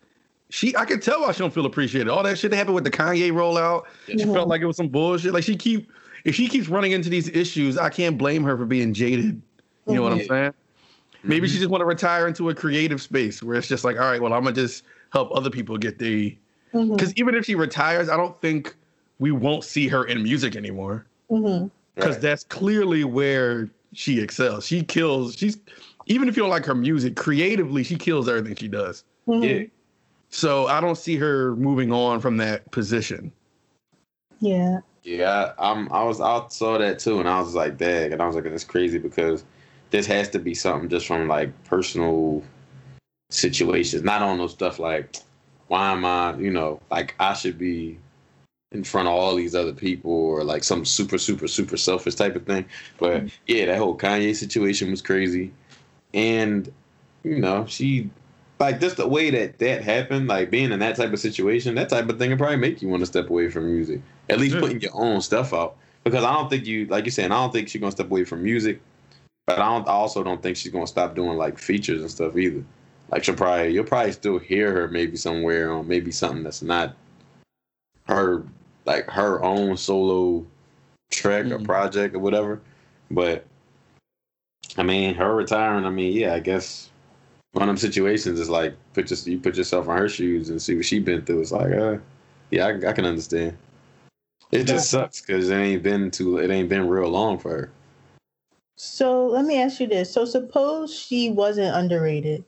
[0.50, 2.10] she I can tell why she don't feel appreciated.
[2.10, 4.20] All that shit that happened with the Kanye rollout, mm-hmm.
[4.20, 5.34] she felt like it was some bullshit.
[5.34, 5.92] Like she keep
[6.26, 9.42] if she keeps running into these issues, I can't blame her for being jaded.
[9.88, 10.04] You know mm-hmm.
[10.04, 10.34] what I'm mm-hmm.
[10.34, 10.54] saying?
[11.24, 11.62] Maybe she mm-hmm.
[11.62, 14.34] just want to retire into a creative space where it's just like, all right, well,
[14.34, 16.38] I'm gonna just help other people get the
[16.72, 17.20] because mm-hmm.
[17.20, 18.76] even if she retires, I don't think
[19.20, 21.06] we won't see her in music anymore.
[21.30, 22.02] Because mm-hmm.
[22.02, 22.22] right.
[22.22, 24.66] that's clearly where she excels.
[24.66, 25.36] She kills.
[25.36, 25.58] She's
[26.08, 29.04] even if you don't like her music, creatively, she kills everything she does.
[29.28, 29.44] Mm-hmm.
[29.44, 29.64] Yeah.
[30.30, 33.32] So I don't see her moving on from that position.
[34.40, 34.80] Yeah.
[35.04, 35.92] Yeah, I'm.
[35.92, 36.20] I was.
[36.20, 38.98] I saw that too, and I was like, "Dag!" And I was like, "That's crazy,"
[38.98, 39.46] because
[39.92, 42.42] this has to be something just from like personal
[43.30, 45.16] situations, not on those stuff like
[45.68, 47.98] why am I, you know, like I should be
[48.72, 52.36] in front of all these other people or like some super, super, super selfish type
[52.36, 52.66] of thing.
[52.98, 53.28] But mm-hmm.
[53.48, 55.52] yeah, that whole Kanye situation was crazy.
[56.14, 56.72] And,
[57.24, 58.10] you know, she,
[58.60, 61.90] like, just the way that that happened, like being in that type of situation, that
[61.90, 64.02] type of thing would probably make you want to step away from music.
[64.30, 65.78] At least putting your own stuff out.
[66.04, 68.12] Because I don't think you, like you're saying, I don't think she's going to step
[68.12, 68.82] away from music.
[69.46, 69.88] But I don't.
[69.88, 72.64] I also don't think she's gonna stop doing like features and stuff either.
[73.12, 76.96] Like she'll probably you'll probably still hear her maybe somewhere on maybe something that's not
[78.08, 78.44] her
[78.86, 80.46] like her own solo
[81.12, 81.54] track mm-hmm.
[81.54, 82.62] or project or whatever.
[83.12, 83.46] But
[84.78, 85.86] I mean, her retiring.
[85.86, 86.90] I mean, yeah, I guess
[87.54, 90.62] one of them situations is like put just you put yourself in her shoes and
[90.62, 91.42] see what she been through.
[91.42, 91.98] It's like, uh,
[92.52, 93.58] yeah, I, I can understand.
[94.52, 96.38] It just sucks because it ain't been too.
[96.38, 97.72] It ain't been real long for her.
[98.78, 102.46] So let me ask you this: So suppose she wasn't underrated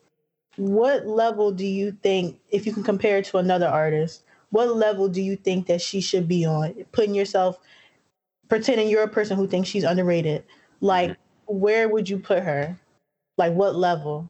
[0.58, 5.10] what level do you think, if you can compare it to another artist, what level
[5.10, 6.73] do you think that she should be on?
[6.91, 7.60] Putting yourself,
[8.49, 10.43] pretending you're a person who thinks she's underrated.
[10.81, 11.60] Like, mm-hmm.
[11.60, 12.77] where would you put her?
[13.38, 14.29] Like, what level?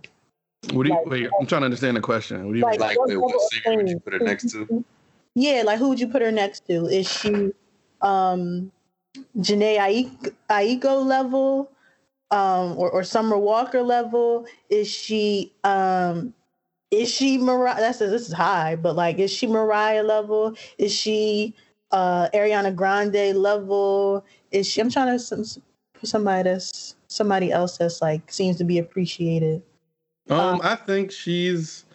[0.72, 0.96] What do you?
[0.96, 2.46] Like, wait, I'm trying to understand the question.
[2.46, 2.80] What do you like?
[2.80, 4.84] like what, what singer would you put her next to?
[5.40, 6.88] Yeah, like who would you put her next to?
[6.88, 7.52] Is she
[8.02, 8.72] um
[9.38, 10.10] Jhené
[10.50, 11.70] Aiko level?
[12.32, 14.48] Um, or, or Summer Walker level?
[14.72, 16.34] Is she um
[16.92, 17.76] is she Mariah?
[17.78, 20.56] That's this is high, but like, is she Mariah level?
[20.78, 21.54] Is she
[21.92, 24.26] uh Ariana Grande level?
[24.52, 24.82] Is she?
[24.82, 25.44] I'm trying to some,
[26.04, 29.62] somebody that's somebody else that's like seems to be appreciated.
[30.30, 31.86] Um, um, I think she's.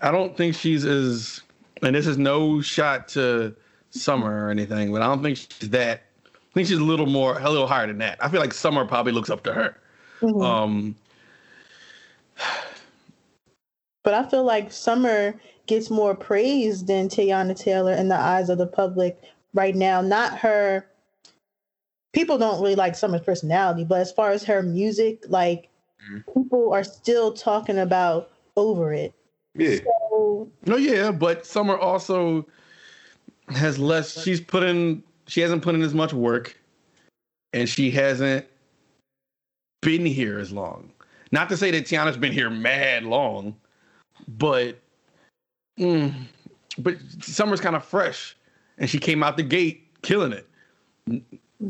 [0.00, 1.42] I don't think she's as.
[1.82, 3.54] And this is no shot to
[3.90, 6.02] Summer or anything, but I don't think she's that.
[6.24, 8.16] I think she's a little more, a little higher than that.
[8.24, 9.78] I feel like Summer probably looks up to her.
[10.22, 10.40] Mm-hmm.
[10.40, 10.96] Um,
[14.06, 15.34] but I feel like Summer
[15.66, 19.20] gets more praise than Teyana Taylor in the eyes of the public
[19.52, 20.00] right now.
[20.00, 20.86] Not her.
[22.12, 25.68] People don't really like Summer's personality, but as far as her music, like
[26.08, 26.40] mm-hmm.
[26.40, 29.12] people are still talking about over it.
[29.56, 29.78] Yeah.
[30.10, 32.46] So, no, yeah, but Summer also
[33.48, 34.22] has less.
[34.22, 35.02] She's put in.
[35.26, 36.56] She hasn't put in as much work,
[37.52, 38.46] and she hasn't
[39.82, 40.92] been here as long.
[41.32, 43.56] Not to say that Teyana's been here mad long,
[44.28, 44.78] but
[45.78, 46.12] mm,
[46.78, 48.36] but Summer's kind of fresh,
[48.78, 50.46] and she came out the gate killing it.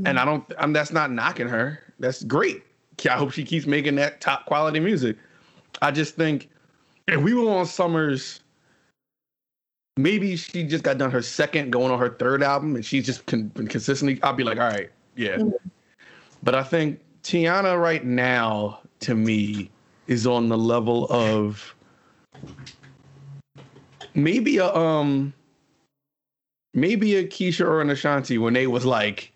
[0.05, 1.81] And I don't, I'm that's not knocking her.
[2.01, 2.65] That's great.
[3.09, 5.17] I hope she keeps making that top quality music.
[5.83, 6.49] I just think
[7.07, 8.41] if we were on Summer's,
[9.97, 13.27] maybe she just got done her second, going on her third album, and she's just
[13.27, 14.21] con- been consistently.
[14.23, 15.37] I'll be like, all right, yeah.
[15.37, 15.69] Mm-hmm.
[16.43, 19.71] But I think Teyana right now, to me,
[20.07, 21.76] is on the level of
[24.17, 25.33] maybe a um
[26.75, 29.33] maybe a Keyshia or an Ashanti when they was like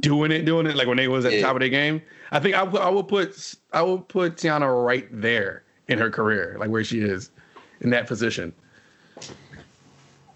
[0.00, 1.38] doing it, doing it, like when they was at yeah.
[1.38, 2.00] the top of their game.
[2.30, 6.56] I think I, I would put I would put Teyana right there in her career,
[6.60, 7.30] like where she is
[7.80, 8.52] in that position.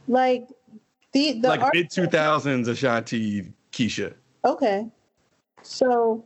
[0.09, 0.49] Like
[1.13, 4.15] the, the like mid two thousands Ashanti Keyshia.
[4.45, 4.87] Okay,
[5.63, 6.25] so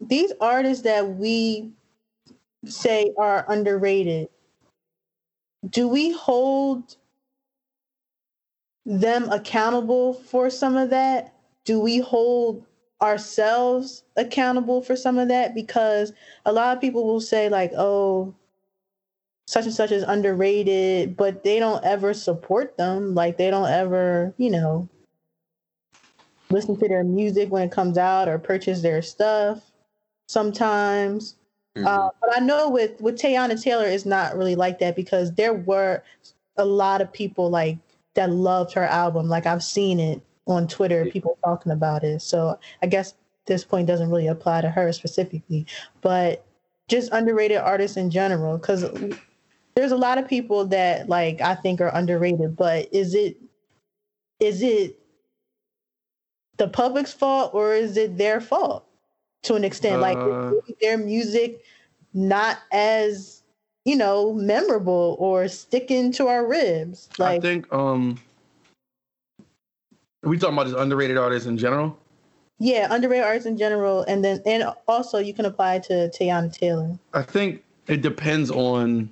[0.00, 1.70] these artists that we
[2.66, 4.28] say are underrated
[5.70, 6.96] do we hold
[8.86, 11.34] them accountable for some of that?
[11.64, 12.64] Do we hold
[13.00, 15.54] ourselves accountable for some of that?
[15.54, 16.12] Because
[16.44, 18.34] a lot of people will say, like, oh,
[19.46, 23.14] such and such is underrated, but they don't ever support them.
[23.14, 24.88] Like, they don't ever, you know,
[26.50, 29.70] listen to their music when it comes out or purchase their stuff
[30.28, 31.36] sometimes.
[31.76, 31.86] Mm-hmm.
[31.86, 35.54] Uh, but I know with with Teyana Taylor is not really like that because there
[35.54, 36.02] were
[36.56, 37.78] a lot of people like
[38.14, 39.28] that loved her album.
[39.28, 42.20] Like I've seen it on Twitter, people talking about it.
[42.20, 43.14] So I guess
[43.46, 45.66] this point doesn't really apply to her specifically,
[46.00, 46.44] but
[46.88, 48.58] just underrated artists in general.
[48.58, 48.84] Because
[49.74, 53.36] there's a lot of people that like I think are underrated, but is it
[54.40, 54.98] is it
[56.56, 58.86] the public's fault or is it their fault?
[59.44, 59.96] to an extent.
[59.96, 61.62] Uh, like their music
[62.12, 63.42] not as
[63.84, 67.08] you know memorable or sticking to our ribs.
[67.18, 68.18] Like I think um
[70.22, 71.98] we talking about just underrated artists in general?
[72.58, 76.98] Yeah, underrated artists in general, and then and also you can apply to Teyana Taylor.
[77.12, 79.10] I think it depends on.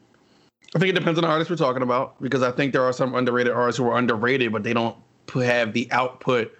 [0.74, 2.94] I think it depends on the artist we're talking about because I think there are
[2.94, 4.96] some underrated artists who are underrated, but they don't
[5.35, 6.56] have the output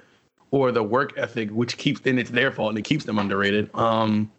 [0.51, 3.71] or the work ethic, which keeps and it's their fault and it keeps them underrated.
[3.75, 4.31] Um,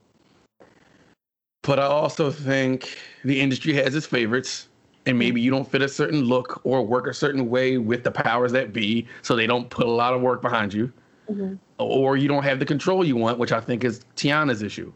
[1.64, 4.68] but I also think the industry has its favorites,
[5.06, 8.12] and maybe you don't fit a certain look or work a certain way with the
[8.12, 10.92] powers that be, so they don't put a lot of work behind you,
[11.32, 11.56] mm-hmm.
[11.80, 14.94] or you don't have the control you want, which I think is Teyana's issue.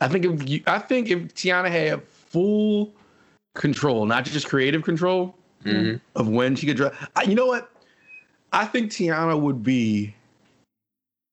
[0.00, 2.92] I think if you, I think if Teyana had full
[3.54, 5.96] control, not just creative control mm-hmm.
[6.18, 6.94] of when she could drop,
[7.26, 7.70] you know what?
[8.52, 10.14] I think Teyana would be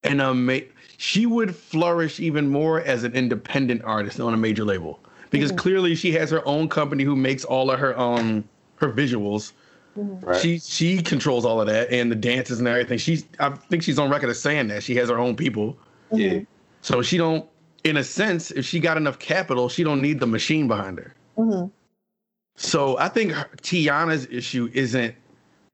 [0.04, 0.50] and um,
[0.98, 5.60] she would flourish even more as an independent artist on a major label because mm-hmm.
[5.60, 8.44] clearly she has her own company who makes all of her um
[8.76, 9.54] her visuals.
[9.98, 10.26] Mm-hmm.
[10.26, 10.42] Right.
[10.42, 12.98] She she controls all of that and the dances and everything.
[12.98, 15.78] She's I think she's on record as saying that she has her own people.
[16.12, 16.18] Mm-hmm.
[16.18, 16.40] Yeah.
[16.82, 17.48] So she don't,
[17.86, 21.16] in a sense, if she got enough capital, she don't need the machine behind her.
[21.38, 21.68] Mm-hmm.
[22.56, 25.16] So I think her, Teyana's issue isn't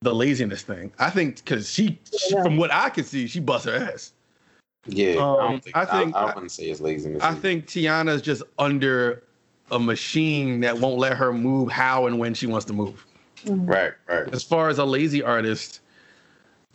[0.01, 0.91] the laziness thing.
[0.99, 2.19] I think because she, yeah.
[2.19, 4.13] she, from what I can see, she busts her ass.
[4.93, 7.21] Yeah, um, I, think, I think I, I, wouldn't say it's laziness.
[7.23, 9.23] I think Teyana's just under
[9.71, 13.05] a machine that won't let her move how and when she wants to move.
[13.45, 13.65] Mm-hmm.
[13.65, 14.33] Right, right.
[14.33, 15.81] As far as a lazy artist,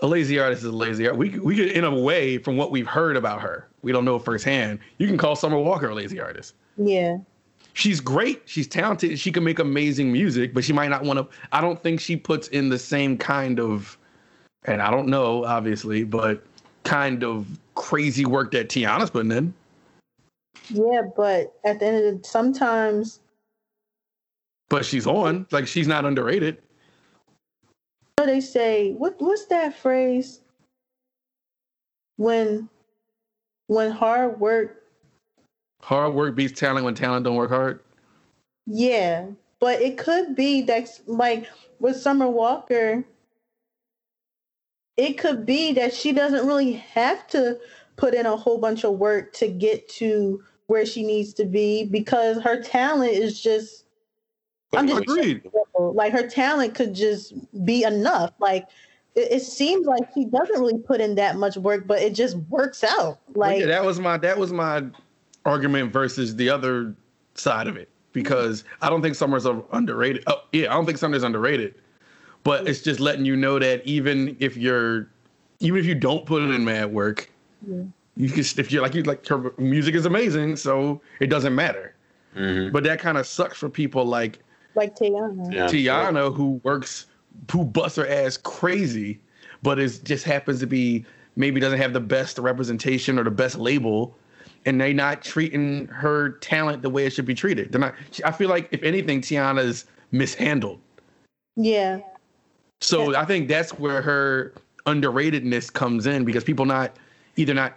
[0.00, 1.18] a lazy artist is a lazy artist.
[1.18, 4.18] We we could, in a way, from what we've heard about her, we don't know
[4.18, 4.78] firsthand.
[4.98, 6.54] You can call Summer Walker a lazy artist.
[6.76, 7.18] Yeah.
[7.74, 8.42] She's great.
[8.46, 9.18] She's talented.
[9.18, 11.36] She can make amazing music, but she might not want to.
[11.52, 13.98] I don't think she puts in the same kind of,
[14.64, 16.44] and I don't know, obviously, but
[16.84, 19.54] kind of crazy work that Teyana's putting in.
[20.70, 23.20] Yeah, but at the end of the sometimes.
[24.68, 25.46] But she's on.
[25.50, 26.58] Like she's not underrated.
[28.18, 29.16] So they say what?
[29.18, 30.40] What's that phrase?
[32.16, 32.68] When,
[33.66, 34.82] when hard work.
[35.82, 37.80] Hard work beats talent when talent don't work hard.
[38.66, 39.26] Yeah,
[39.60, 41.48] but it could be that like
[41.80, 43.04] with Summer Walker.
[44.96, 47.58] It could be that she doesn't really have to
[47.96, 51.84] put in a whole bunch of work to get to where she needs to be
[51.84, 53.84] because her talent is just
[54.72, 55.42] I'm just agreed.
[55.78, 58.32] Like her talent could just be enough.
[58.38, 58.66] Like
[59.14, 62.36] it, it, seems like she doesn't really put in that much work, but it just
[62.48, 63.18] works out.
[63.34, 64.84] Like yeah, that was my that was my
[65.44, 66.94] argument versus the other
[67.34, 70.24] side of it because I don't think Summer's underrated.
[70.26, 71.74] Oh yeah, I don't think Summer's underrated,
[72.44, 75.08] but it's just letting you know that even if you're
[75.60, 77.30] even if you don't put it in mad work,
[77.66, 77.82] yeah.
[78.16, 81.94] you can if you're like you like her music is amazing, so it doesn't matter.
[82.36, 82.72] Mm-hmm.
[82.72, 84.38] But that kind of sucks for people like
[84.74, 87.06] like Teyana Yeah, Teyana, who works,
[87.50, 89.20] who busts her ass crazy,
[89.62, 91.04] but is just happens to be
[91.36, 94.16] maybe doesn't have the best representation or the best label,
[94.66, 97.72] and they're not treating her talent the way it should be treated.
[97.72, 97.94] They're not.
[98.24, 100.80] I feel like if anything, Teyana's mishandled.
[101.56, 102.00] Yeah.
[102.80, 103.20] So yeah.
[103.20, 104.52] I think that's where her
[104.86, 106.96] underratedness comes in because people not
[107.36, 107.76] either not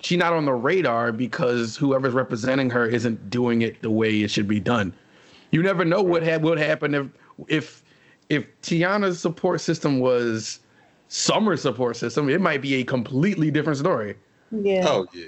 [0.00, 4.30] she's not on the radar because whoever's representing her isn't doing it the way it
[4.30, 4.92] should be done.
[5.50, 7.08] You never know what ha- would happen if
[7.48, 7.82] if
[8.28, 10.60] if Teyana's support system was
[11.08, 12.28] Summer's support system.
[12.28, 14.16] It might be a completely different story.
[14.50, 14.84] Yeah.
[14.86, 15.26] Oh yeah.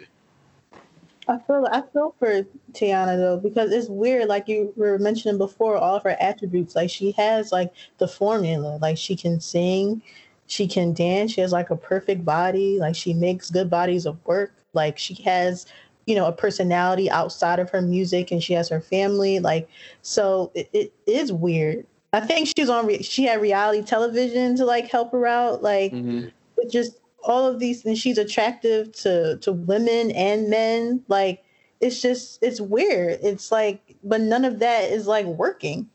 [1.29, 4.29] I feel I feel for Teyana though because it's weird.
[4.29, 6.77] Like you were mentioning before, all of her attributes.
[6.77, 8.79] Like she has like the formula.
[8.81, 10.03] Like she can sing,
[10.47, 11.33] she can dance.
[11.33, 12.79] She has like a perfect body.
[12.79, 14.53] Like she makes good bodies of work.
[14.73, 15.67] Like she has
[16.07, 19.69] you know a personality outside of her music and she has her family like
[20.03, 24.65] so it, it is weird i think she's on re- she had reality television to
[24.65, 26.29] like help her out like mm-hmm.
[26.71, 31.05] just all of these and she's attractive to to women and men.
[31.09, 31.45] Like
[31.81, 33.21] it's just it's weird.
[33.23, 35.89] It's like but none of that is like working.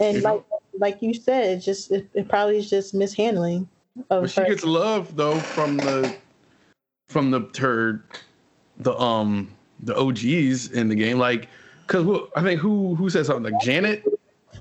[0.00, 0.42] And like
[0.78, 3.68] like you said it just it, it probably is just mishandling
[4.20, 4.46] but she her.
[4.46, 6.14] gets love though from the
[7.08, 8.04] from the her
[8.78, 9.50] the um
[9.82, 11.48] the OGs in the game, like
[11.86, 13.52] because I think who who said something?
[13.52, 14.04] Like Janet.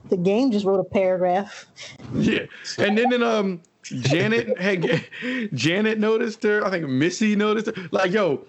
[0.09, 1.65] The game just wrote a paragraph.
[2.13, 2.45] Yeah,
[2.77, 5.05] and then, then um Janet had
[5.53, 6.65] Janet noticed her.
[6.65, 7.73] I think Missy noticed her.
[7.91, 8.45] Like yo,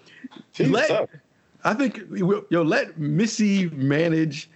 [0.53, 1.09] Jeez, let
[1.63, 2.01] I think
[2.49, 4.49] yo let Missy manage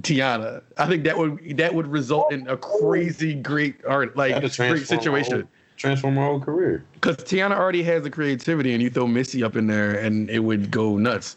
[0.00, 0.62] Teyana.
[0.76, 5.48] I think that would that would result in a crazy great art like great situation
[5.78, 6.84] transform her whole career.
[6.94, 10.40] Because Teyana already has the creativity, and you throw Missy up in there, and it
[10.40, 11.36] would go nuts.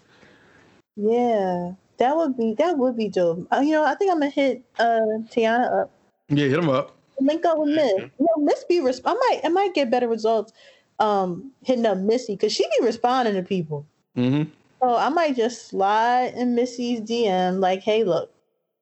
[0.98, 3.48] Yeah, that would be that would be dope.
[3.54, 5.92] Uh, you know, I think I'm gonna hit uh Teyana up.
[6.28, 6.98] Yeah, hit him up.
[7.26, 7.94] Link up with Miss.
[7.98, 10.54] You know, Miss be resp- I might I might get better results
[11.00, 13.86] um hitting up Missy because she be responding to people.
[14.18, 14.50] Mm-hmm.
[14.82, 18.34] So I might just slide in Missy's DM like, hey, look,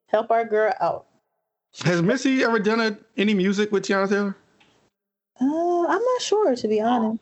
[0.08, 1.06] help our girl out.
[1.84, 4.36] Has Missy ever done a, any music with Teyana Taylor?
[5.41, 7.21] Uh, I'm not sure to be honest.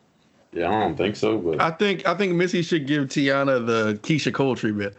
[0.54, 1.38] Yeah, I don't think so.
[1.38, 4.96] But I think I think Missy should give Teyana the Keyshia Cole treatment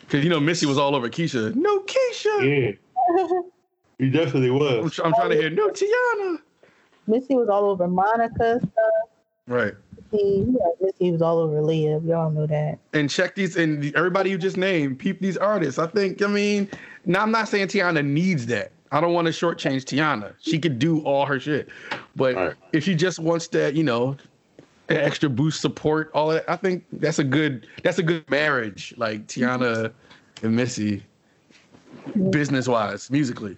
[0.00, 1.54] because you know Missy was all over Keyshia.
[1.54, 2.78] No Keyshia.
[3.16, 3.40] Yeah,
[3.98, 4.98] he definitely was.
[4.98, 6.38] I'm, I'm trying to hear no Teyana.
[7.06, 8.70] Missy was all over Monica stuff.
[9.46, 9.74] Right.
[10.12, 12.06] Missy, yeah, Missy was all over Aaliyah.
[12.06, 12.78] Y'all know that.
[12.92, 14.98] And check these and everybody you just named.
[14.98, 15.78] Peep these artists.
[15.78, 16.22] I think.
[16.22, 16.68] I mean,
[17.04, 18.72] now I'm not saying Teyana needs that.
[18.92, 20.34] I don't want to shortchange Teyana.
[20.40, 21.68] She could do all her shit,
[22.14, 22.54] but right.
[22.72, 24.16] if she just wants that, you know,
[24.88, 28.94] extra boost support, all that, I think that's a good that's a good marriage.
[28.96, 29.92] Like Teyana
[30.42, 31.02] and Missy,
[32.06, 32.30] mm-hmm.
[32.30, 33.56] business wise, musically.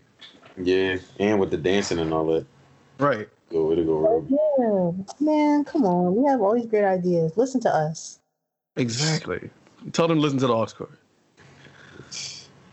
[0.59, 2.47] Yeah, and with the dancing and all that.
[2.99, 3.29] Right.
[3.51, 6.17] Go way to go, Yeah, man, come on.
[6.17, 7.37] We have all these great ideas.
[7.37, 8.19] Listen to us.
[8.77, 9.51] Exactly.
[9.93, 10.89] Tell them to listen to the Oscar.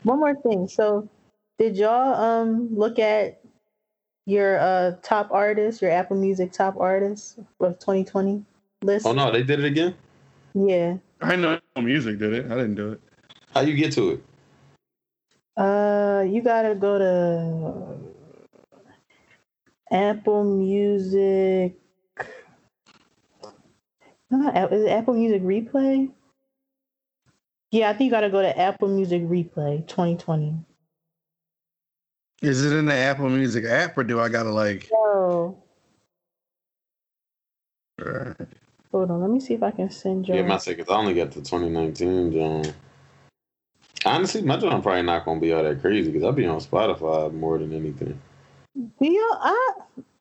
[0.03, 0.67] One more thing.
[0.67, 1.07] So
[1.59, 3.41] did y'all um look at
[4.25, 8.43] your uh top artists, your Apple Music top artists of 2020
[8.81, 9.05] list?
[9.05, 9.95] Oh no, they did it again.
[10.53, 10.97] Yeah.
[11.21, 12.45] I know Apple music did it.
[12.45, 13.01] I didn't do it.
[13.53, 14.23] How you get to it?
[15.58, 17.97] Uh, you gotta go to
[19.91, 21.76] Apple Music.
[24.32, 26.12] Not, is it Apple Music Replay?
[27.72, 30.56] Yeah, I think you got to go to Apple Music Replay 2020.
[32.41, 34.89] Is it in the Apple Music app or do I gotta like?
[34.93, 35.58] Oh,
[37.99, 38.36] Right.
[38.91, 39.22] hold on.
[39.22, 40.36] Let me see if I can send you.
[40.36, 40.88] Yeah, my second.
[40.89, 42.74] I only got the 2019 John.
[44.06, 47.34] Honestly, my John probably not gonna be all that crazy because I'll be on Spotify
[47.34, 48.20] more than anything.
[48.76, 49.34] Do you?
[49.39, 49.74] I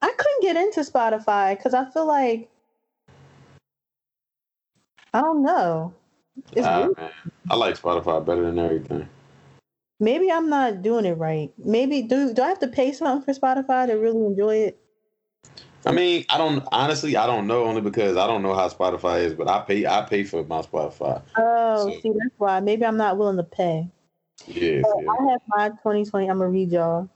[0.03, 2.49] I couldn't get into Spotify because I feel like
[5.15, 5.95] I don't know.
[6.63, 7.11] Ah, man,
[7.51, 9.09] I like Spotify better than everything.
[10.01, 11.53] Maybe I'm not doing it right.
[11.59, 14.82] Maybe do do I have to pay something for Spotify to really enjoy it?
[15.85, 19.25] I mean, I don't honestly, I don't know only because I don't know how Spotify
[19.25, 21.23] is, but I pay, I pay for my Spotify.
[21.37, 22.61] Oh, So- see, that's why.
[22.61, 23.89] Maybe I'm not willing to pay.
[24.47, 25.11] Yeah, yeah.
[25.11, 26.29] I have my 2020.
[26.29, 27.09] I'm gonna read y'all.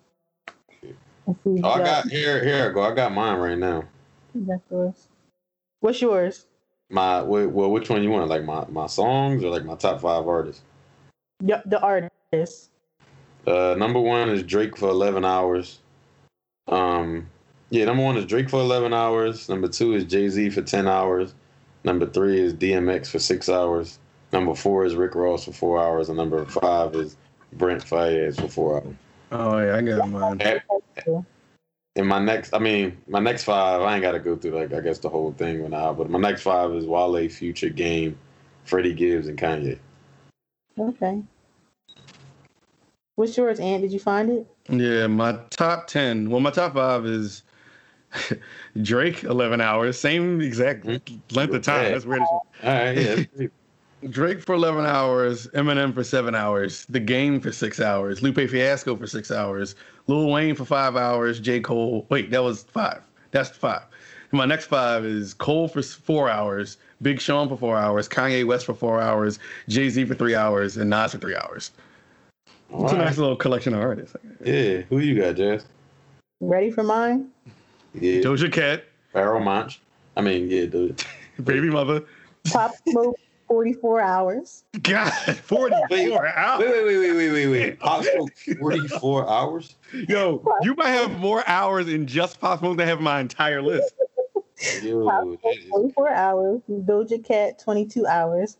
[1.26, 2.44] Let's Oh, I got here.
[2.44, 2.82] Here I go.
[2.82, 3.84] I got mine right now.
[4.34, 5.08] That's yours.
[5.80, 6.46] What's yours?
[6.88, 8.28] My well, which one you want?
[8.28, 10.62] Like my my songs or like my top five artists?
[11.40, 12.70] The, the artists.
[13.46, 15.80] Uh, number one is Drake for 11 hours.
[16.68, 17.28] Um,
[17.70, 19.48] yeah, number one is Drake for 11 hours.
[19.48, 21.34] Number two is Jay Z for 10 hours.
[21.84, 23.98] Number three is DMX for six hours.
[24.32, 26.08] Number four is Rick Ross for four hours.
[26.08, 27.16] And number five is
[27.52, 28.94] Brent Faiyaz for four hours.
[29.32, 30.62] Oh yeah, I got mine.
[31.96, 34.74] And my next, I mean, my next five, I ain't got to go through like
[34.74, 38.18] I guess the whole thing right now, but my next five is Wale, Future, Game,
[38.64, 39.78] Freddie Gibbs, and Kanye.
[40.78, 41.22] Okay.
[43.14, 43.80] What's yours, Ant?
[43.80, 44.46] Did you find it?
[44.68, 46.28] Yeah, my top ten.
[46.28, 47.42] Well, my top five is
[48.82, 51.36] Drake, eleven hours, same exact mm-hmm.
[51.36, 51.92] length of time.
[51.92, 52.22] That's weird.
[52.22, 53.46] as All right, yeah.
[54.10, 58.94] Drake for eleven hours, Eminem for seven hours, The Game for six hours, Lupe Fiasco
[58.96, 59.74] for six hours,
[60.06, 62.06] Lil Wayne for five hours, J Cole.
[62.08, 63.02] Wait, that was five.
[63.30, 63.82] That's five.
[64.30, 68.46] And my next five is Cole for four hours, Big Sean for four hours, Kanye
[68.46, 69.38] West for four hours,
[69.68, 71.72] Jay Z for three hours, and Nas for three hours.
[72.72, 74.16] All It's a nice little collection of artists.
[74.44, 75.64] Yeah, who you got, Jazz?
[76.40, 77.30] Ready for mine?
[78.00, 78.84] Yeah, Doja Cat,
[79.14, 79.80] Pharoahe Monch.
[80.16, 81.02] I mean, yeah, dude.
[81.44, 82.02] Baby Mother.
[82.50, 83.16] Pop Smoke,
[83.48, 84.64] 44 hours.
[84.82, 86.60] God, 44 Wait, hours.
[86.60, 87.80] Wait, wait, wait, wait, wait, wait, wait.
[87.80, 89.76] Pop Smoke, 44 hours?
[90.08, 93.62] Yo, you might have more hours in just Pop Smoke than I have my entire
[93.62, 93.94] list.
[94.82, 96.60] Yo, that is, 44 hours.
[96.70, 98.56] Doja Cat, 22 hours.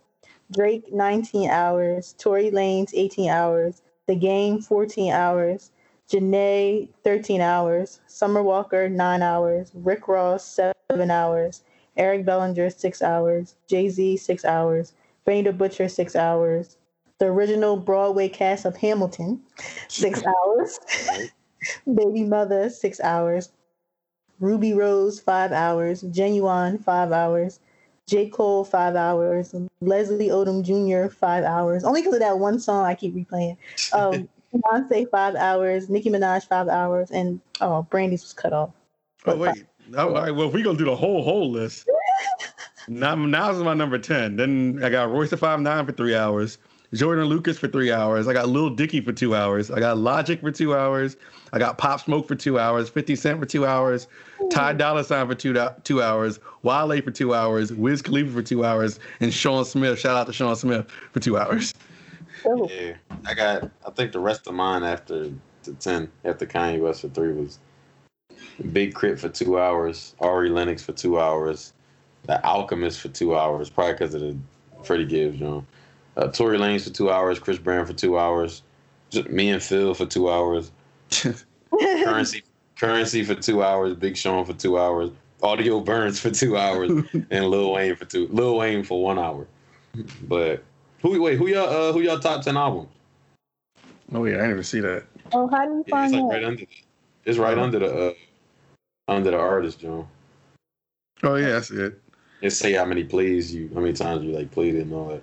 [0.52, 2.14] Drake, 19 hours.
[2.18, 3.82] Tory Lanez, 18 hours.
[4.06, 5.70] The Game, 14 hours.
[6.08, 8.00] Jhené, 13 hours.
[8.06, 9.70] Summer Walker, 9 hours.
[9.74, 11.62] Rick Ross, 7 hours.
[11.96, 13.54] Eric Bellinger, 6 hours.
[13.68, 14.92] Jay Z, 6 hours.
[15.24, 16.76] Benny the Butcher, 6 hours.
[17.18, 19.40] The original Broadway cast of Hamilton,
[19.88, 20.78] 6 hours.
[21.86, 23.50] Baby Mother, six hours.
[24.40, 26.02] Rubi Rose, five hours.
[26.02, 27.60] Ginuwine, five hours.
[28.06, 28.28] J.
[28.28, 29.54] Cole, five hours.
[29.80, 31.82] Leslie Odom Jr., five hours.
[31.84, 33.56] Only because of that one song I keep replaying.
[33.92, 35.88] Um, Beyonce, five hours.
[35.88, 37.10] Nicki Minaj, five hours.
[37.10, 38.70] And, oh, Brandy's was cut off.
[39.26, 39.64] Oh wait.
[39.96, 40.30] All right.
[40.30, 41.88] Well, if we gonna do the whole whole list,
[42.88, 44.36] now now's my number ten.
[44.36, 46.58] Then I got Royce da Five Nine for three hours,
[46.94, 48.28] Joyner Lucas for three hours.
[48.28, 49.70] I got Lil Dicky for two hours.
[49.70, 51.16] I got Logic for two hours.
[51.52, 52.88] I got Pop Smoke for two hours.
[52.88, 54.06] Fifty Cent for two hours.
[54.50, 56.38] Ty Dolla Sign for two two hours.
[56.62, 57.72] Wale for two hours.
[57.72, 59.00] Wiz Khalifa for two hours.
[59.20, 59.98] And Sean Smith.
[59.98, 61.74] Shout out to Sean Smith for two hours.
[62.46, 62.94] Yeah.
[63.24, 65.30] I got, I think the rest of mine after
[65.64, 67.58] the 10, after Kanye West for three was
[68.72, 69.20] Big K.R.I.T.
[69.20, 71.72] for two hours, Ari Lennox for two hours,
[72.26, 74.36] The Alchemist for two hours, probably because of the
[74.82, 75.66] Freddie Gibbs, you know.
[76.16, 78.62] Uh, Tory Lanez for two hours, Chris Brown for two hours,
[79.10, 80.70] just me and Phil for two hours,
[81.70, 82.42] Currency
[82.76, 85.10] Currency for two hours, Big Sean for two hours,
[85.42, 86.90] Audio Burns for two hours,
[87.30, 88.28] and Lil Wayne for two.
[88.28, 89.46] Lil Wayne for one hour.
[90.22, 90.62] But
[91.02, 92.88] who wait who y'all uh, who y'all top ten albums?
[94.12, 95.04] Oh yeah, I never see that.
[95.32, 96.34] oh, how do you Yeah, find it's like that?
[96.34, 96.64] right under.
[97.24, 98.12] It's right under the uh,
[99.08, 100.06] under the artist, John.
[101.22, 102.00] Oh yeah, that's it.
[102.42, 105.08] It say how many plays you, how many times you like played it and all
[105.08, 105.22] that.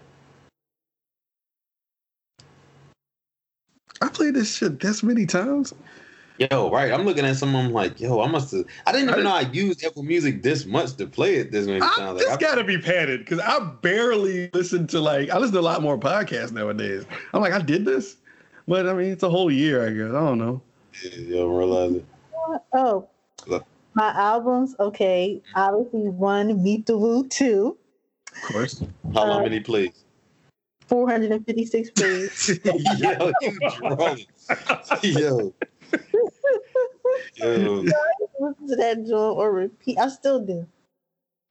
[4.02, 5.74] I played this shit this many times.
[6.52, 6.92] Yo, right?
[6.92, 7.56] I'm looking at some.
[7.56, 8.66] I'm like, yo, I must have.
[8.88, 11.82] I didn't even know I used Apple Music this much to play it this many
[11.82, 12.22] I, times.
[12.22, 15.60] Like, I, got to be padded because I barely listen to like I listen to
[15.60, 17.06] a lot more podcasts nowadays.
[17.34, 18.18] I'm like, I did this,
[18.68, 19.86] but I mean, it's a whole year.
[19.86, 20.62] I guess I don't know.
[21.04, 22.06] you don't realize it.
[22.74, 23.08] Oh,
[23.48, 23.66] Look.
[23.94, 24.76] my albums.
[24.80, 27.78] Okay, obviously one, Meet the Woo, two,
[28.36, 28.84] Of course.
[29.14, 30.04] How Uh, long many plays?
[30.88, 32.60] 456 plays.
[32.66, 34.28] yo, you drunk.
[35.04, 35.54] yo.
[37.36, 37.86] Yo.
[38.40, 39.98] listen to that joint or repeat.
[39.98, 40.68] I still do.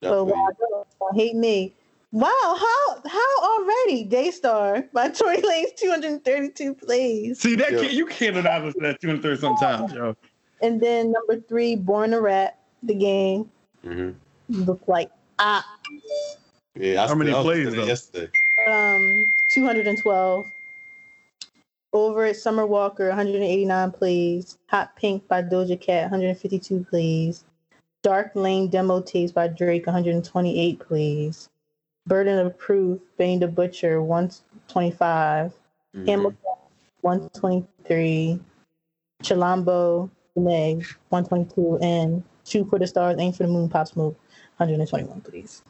[0.03, 1.75] So wow, don't hate me.
[2.13, 7.41] Wow, how how already Daystar by Tory Lanez 232 plays.
[7.41, 10.17] See that can't, you can't deny listen to that 230 sometimes, yo.
[10.61, 13.51] And then number three, Born a Rat, the game.
[13.85, 14.11] Mm-hmm.
[14.65, 15.67] Look like ah.
[16.75, 17.85] Yeah, I how many plays though?
[17.85, 18.31] Yesterday.
[18.69, 20.53] Um, 212.
[21.93, 24.59] Over it, Summer Walker, 189 plays.
[24.69, 27.45] Hot Pink by Doja Cat, 152 plays.
[28.03, 31.51] Dark Lane demo tapes by Drake, 128 plays.
[32.07, 35.53] Burden of Proof, Bane the Butcher, 125.
[35.95, 36.09] Mm-hmm.
[36.09, 36.39] Hamilton,
[37.03, 38.41] 123.
[39.23, 41.79] Chilombo, Meg, 122.
[41.83, 44.19] And Shoot for the Stars, Aim for the Moon, Pop Smoke,
[44.57, 45.63] 121 please.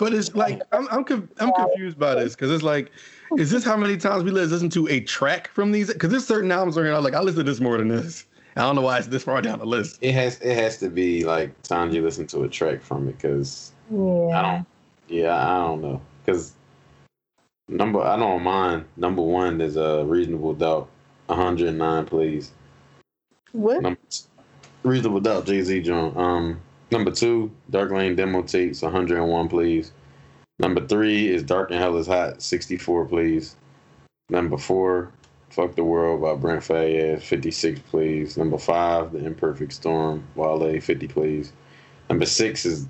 [0.00, 1.04] But it's like I'm I'm,
[1.38, 2.90] I'm confused by this because it's like,
[3.36, 5.92] is this how many times we listen to a track from these?
[5.92, 8.24] Because there's certain albums where I'm like, I listen to this more than this.
[8.56, 9.98] I don't know why it's this far down the list.
[10.00, 13.18] It has it has to be like times you listen to a track from it
[13.18, 13.98] because yeah.
[13.98, 14.66] I don't
[15.08, 16.54] yeah I don't know because
[17.68, 20.88] number I don't mind number one is a uh, reasonable doubt
[21.26, 22.52] 109 please.
[23.52, 23.82] What?
[23.82, 24.00] Number,
[24.82, 26.16] reasonable doubt Jay Z John.
[26.16, 26.60] Um,
[26.90, 29.92] number two Dark Lane demo tapes 101 please.
[30.58, 33.56] Number three is Dark and Hell is Hot 64 please.
[34.28, 35.12] Number four
[35.50, 38.36] Fuck the World by Brent Faiyaz, 56 please.
[38.36, 41.52] Number five, The Imperfect Storm, Wale, 50 please.
[42.08, 42.86] Number six is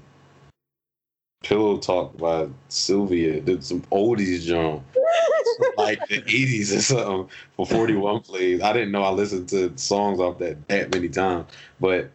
[1.42, 3.40] Pillow Talk by Sylvia.
[3.40, 4.84] Did some oldies John.
[5.78, 8.60] like the 80s or something for 41 please.
[8.60, 11.46] I didn't know I listened to songs off that that many times.
[11.80, 12.10] But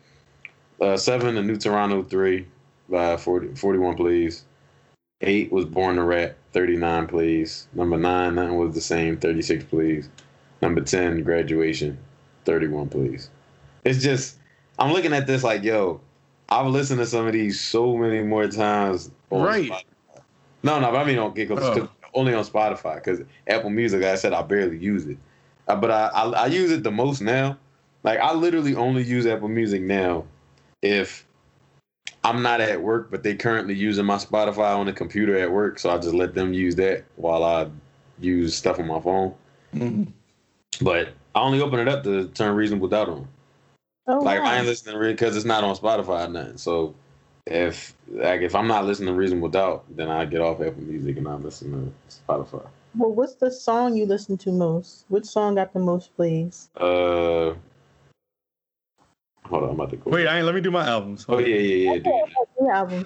[0.81, 2.45] uh, seven, The New Toronto 3
[2.89, 4.45] by 40, 41 please.
[5.21, 7.67] Eight was Born to Rap, 39 please.
[7.73, 10.09] Number nine, Nothing Was the Same, 36 please.
[10.61, 11.97] Number 10, graduation.
[12.45, 13.29] 31, please.
[13.83, 14.37] It's just,
[14.77, 16.01] I'm looking at this like, yo,
[16.49, 19.11] I've listened to some of these so many more times.
[19.31, 19.69] right.
[19.69, 19.81] Spotify.
[20.63, 21.89] No, no, but I mean on oh.
[22.15, 25.17] only on Spotify because Apple Music, like I said, I barely use it.
[25.67, 27.57] Uh, but I, I, I use it the most now.
[28.03, 30.25] Like I literally only use Apple Music now
[30.85, 31.25] if
[32.23, 35.79] I'm not at work, but they currently using my Spotify on the computer at work,
[35.79, 37.67] so I just let them use that while I
[38.19, 39.33] use stuff on my phone.
[39.73, 40.11] Mm-hmm.
[40.81, 43.27] But I only open it up to turn reasonable doubt on.
[44.07, 44.51] Oh, like wow.
[44.51, 46.57] I ain't listening because it's not on Spotify or nothing.
[46.57, 46.93] So
[47.47, 51.17] if like if I'm not listening to Reasonable Doubt, then I get off Apple Music
[51.17, 52.67] and I listen to Spotify.
[52.95, 55.05] Well, what's the song you listen to most?
[55.09, 56.69] Which song got the most plays?
[56.77, 57.55] Uh,
[59.49, 60.11] hold on, I'm about to go.
[60.11, 61.25] Wait, I ain't, let me do my albums.
[61.29, 61.91] Oh yeah, yeah, yeah.
[61.91, 62.21] Okay,
[62.59, 63.05] do albums.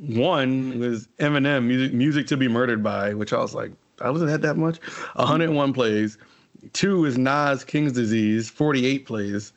[0.00, 4.30] One was Eminem, music, music to be murdered by, which I was like, I wasn't
[4.30, 4.78] had that much.
[5.14, 6.18] 101 plays.
[6.72, 9.52] Two is Nas King's Disease, 48 plays.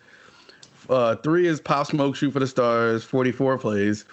[0.90, 4.06] Uh, three is Pop Smoke Shoot for the Stars, 44 plays.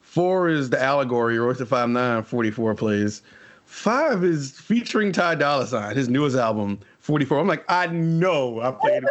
[0.00, 3.22] Four is The Allegory, Royce da Five Nine, 44 plays.
[3.66, 7.38] Five is featuring Ty Dolla Sign, his newest album, 44.
[7.38, 9.02] I'm like, I know I played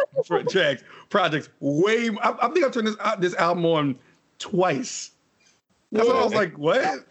[0.48, 2.10] tracks, projects way.
[2.22, 3.98] I, I think I've turned this this album on
[4.38, 5.10] twice.
[5.90, 6.14] That's yeah.
[6.14, 7.06] what I was like, what?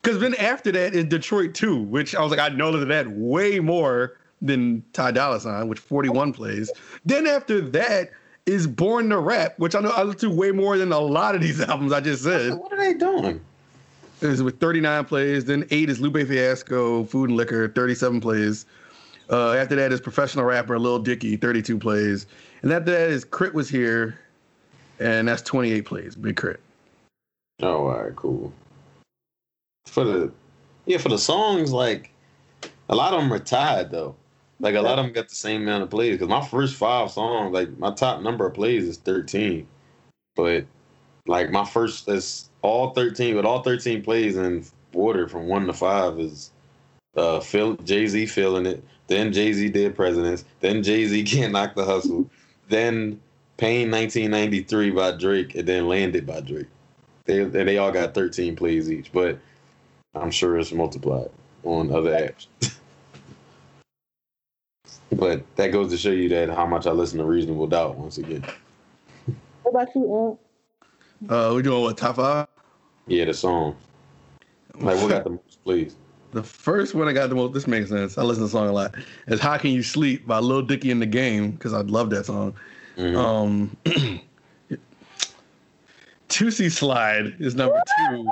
[0.00, 3.06] Because then after that is Detroit 2, which I was like, I know that that
[3.10, 6.72] way more than Ty Dolla Sign, which 41 plays.
[7.04, 8.12] Then after that
[8.46, 11.34] is Born to Rap, which I know I listen to way more than a lot
[11.34, 12.54] of these albums I just said.
[12.54, 13.42] What are they doing?
[14.22, 15.44] Is with 39 plays.
[15.44, 18.64] Then eight is Lupe Fiasco, Food and Liquor, 37 plays.
[19.30, 22.26] Uh, after that is professional rapper Lil Dicky, 32 plays.
[22.62, 23.54] And after that is K.R.I.T.
[23.54, 24.18] was here,
[24.98, 26.14] and that's 28 plays.
[26.14, 26.60] Big Crit.
[27.62, 28.52] Oh, all right, cool
[29.86, 30.32] for the
[30.86, 32.10] yeah for the songs like
[32.88, 34.16] a lot of them are tied though.
[34.60, 36.12] Like a lot of them got the same amount of plays.
[36.12, 39.66] Because my first five songs, like my top number of plays is thirteen,
[40.36, 40.64] but
[41.26, 44.64] like my first is all thirteen, but all thirteen plays in
[44.94, 46.52] order from one to five is
[47.16, 48.82] uh Phil Jay Z feeling it.
[49.06, 50.44] Then Jay Z did presidents.
[50.60, 52.28] Then Jay Z can't knock the hustle.
[52.68, 53.20] then
[53.58, 56.66] Pain 1993 by Drake, and then Landed by Drake.
[57.24, 59.38] They they all got 13 plays each, but
[60.14, 61.30] I'm sure it's multiplied
[61.62, 62.46] on other apps.
[65.12, 68.18] but that goes to show you that how much I listen to Reasonable Doubt once
[68.18, 68.44] again.
[69.62, 70.38] What about you,
[71.28, 72.48] Uh, we doing what top five?
[73.06, 73.76] Yeah, the song.
[74.74, 75.94] Like, what got the most, please?
[76.32, 77.52] The first one I got the most.
[77.54, 78.16] This makes sense.
[78.18, 78.94] I listen to the song a lot.
[79.26, 82.26] Is "How Can You Sleep" by Lil Dicky in the Game because I love that
[82.26, 82.54] song.
[82.96, 83.16] Mm-hmm.
[83.16, 83.76] Um,
[86.28, 87.80] Toosie Slide is number
[88.10, 88.30] two.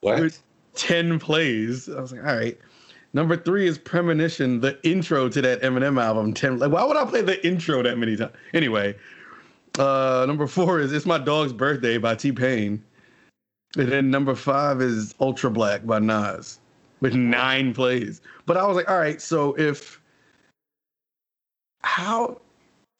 [0.00, 0.38] What?
[0.74, 1.88] 10 plays.
[1.88, 2.58] I was like, all right.
[3.14, 6.32] Number three is Premonition, the intro to that Eminem album.
[6.32, 6.58] 10.
[6.58, 8.32] Like, why would I play the intro that many times?
[8.54, 8.94] Anyway,
[9.78, 12.82] Uh, number four is "It's My Dog's Birthday" by T Pain,
[13.78, 16.58] and then number five is "Ultra Black" by Nas,
[17.02, 18.22] with nine plays.
[18.46, 20.00] But I was like, all right, so if
[21.82, 22.40] how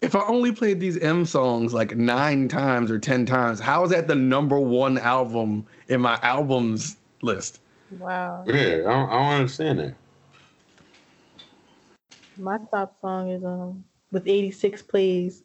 [0.02, 3.90] if I only played these M songs like nine times or ten times, how is
[3.92, 7.60] that the number one album in my albums list?
[7.90, 8.44] Wow.
[8.46, 9.94] Yeah, I don't, I don't understand that.
[12.36, 15.44] My top song is um with 86 plays,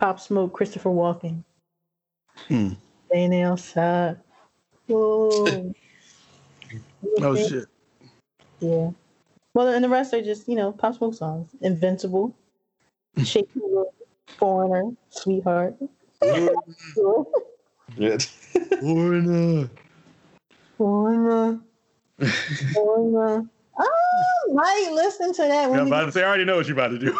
[0.00, 1.44] Pop Smoke, Christopher Walking.
[2.48, 2.70] Hmm.
[3.08, 4.16] Staying outside.
[4.86, 5.74] Whoa.
[7.22, 7.66] Oh shit.
[8.60, 8.90] Yeah.
[9.54, 11.50] Well, and the rest are just, you know, Pop Smoke songs.
[11.60, 12.34] Invincible,
[13.24, 13.94] Shake It Up,
[14.38, 15.74] Foreigner, Sweetheart.
[16.22, 16.48] Yeah.
[18.80, 19.70] Foreigner.
[20.78, 21.60] Foreigner.
[22.74, 23.46] Foreigner.
[23.82, 26.88] Oh, might listen to that I'm about to say, I already know what you're about
[26.88, 27.18] to do.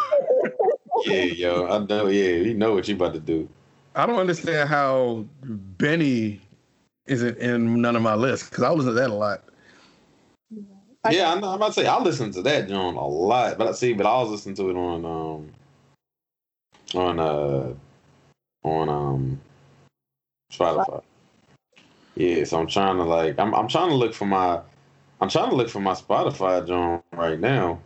[1.07, 2.09] yeah, yo, I know.
[2.09, 3.49] Yeah, you know what you're about to do.
[3.95, 6.39] I don't understand how Benny
[7.07, 9.45] isn't in none of my lists because I listen to that a lot.
[11.05, 13.69] I- yeah, I'm, I'm about to say I listen to that John a lot, but
[13.69, 15.53] I see, but I was listening to it on um
[16.95, 17.75] on uh
[18.65, 19.41] on um
[20.53, 21.03] Spotify.
[22.17, 24.61] Yeah, so I'm trying to like I'm I'm trying to look for my
[25.21, 27.81] I'm trying to look for my Spotify John right now.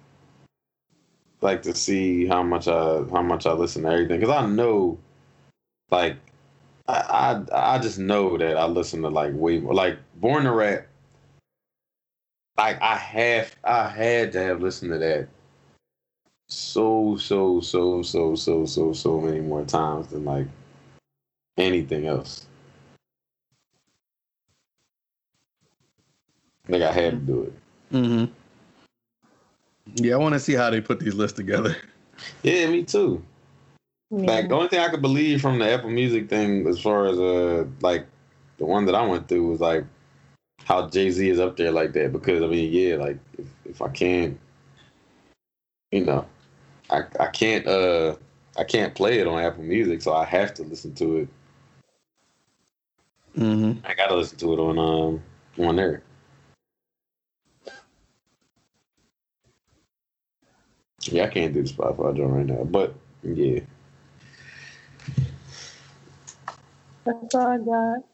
[1.42, 4.98] Like to see how much I how much I listen to everything because I know
[5.90, 6.16] like
[6.88, 10.52] I, I I just know that I listen to like way more like Born to
[10.52, 10.86] Rap
[12.56, 15.28] like I have I had to have listened to that
[16.48, 20.46] so so so so so so so many more times than like
[21.56, 22.46] anything else.
[26.68, 27.52] Like I had to do it.
[27.94, 28.24] Mm-hmm.
[29.96, 31.76] Yeah, I want to see how they put these lists together.
[32.44, 33.22] Yeah, me too.
[34.12, 37.18] Like the only thing I could believe from the Apple Music thing, as far as
[37.18, 38.06] uh like
[38.56, 39.84] the one that I went through, was like
[40.64, 42.12] how Jay Z is up there like that.
[42.12, 44.38] Because I mean, yeah, like if, if I can't,
[45.92, 46.26] you know,
[46.90, 48.16] I I can't uh
[48.56, 51.28] I can't play it on Apple Music, so I have to listen to it.
[53.36, 53.84] Mm-hmm.
[53.84, 55.22] I gotta listen to it on um
[55.66, 56.02] on there.
[61.02, 63.60] Yeah, I can't do the Spotify joint right now, but yeah.
[67.04, 68.13] That's all I got.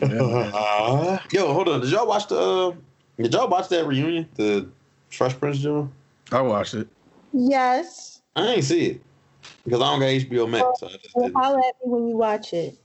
[0.00, 1.80] Yo, hold on.
[1.80, 2.38] Did y'all watch the?
[2.38, 2.74] Uh,
[3.18, 4.68] did y'all watch that reunion, the
[5.10, 5.90] Fresh Prince joint?
[6.32, 6.88] I watched it.
[7.32, 8.20] Yes.
[8.36, 9.00] I ain't see it
[9.64, 10.80] because I don't got HBO Max.
[10.80, 11.40] So I just Well, didn't.
[11.40, 12.76] holler at me when you watch it.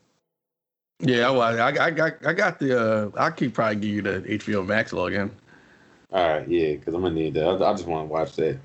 [1.00, 1.60] Yeah, I watched.
[1.60, 2.26] I, I got.
[2.26, 2.80] I got the.
[2.80, 5.30] Uh, I could probably give you the HBO Max login.
[6.12, 7.46] All right, yeah, because I'm gonna need that.
[7.46, 8.60] I, I just want to watch that.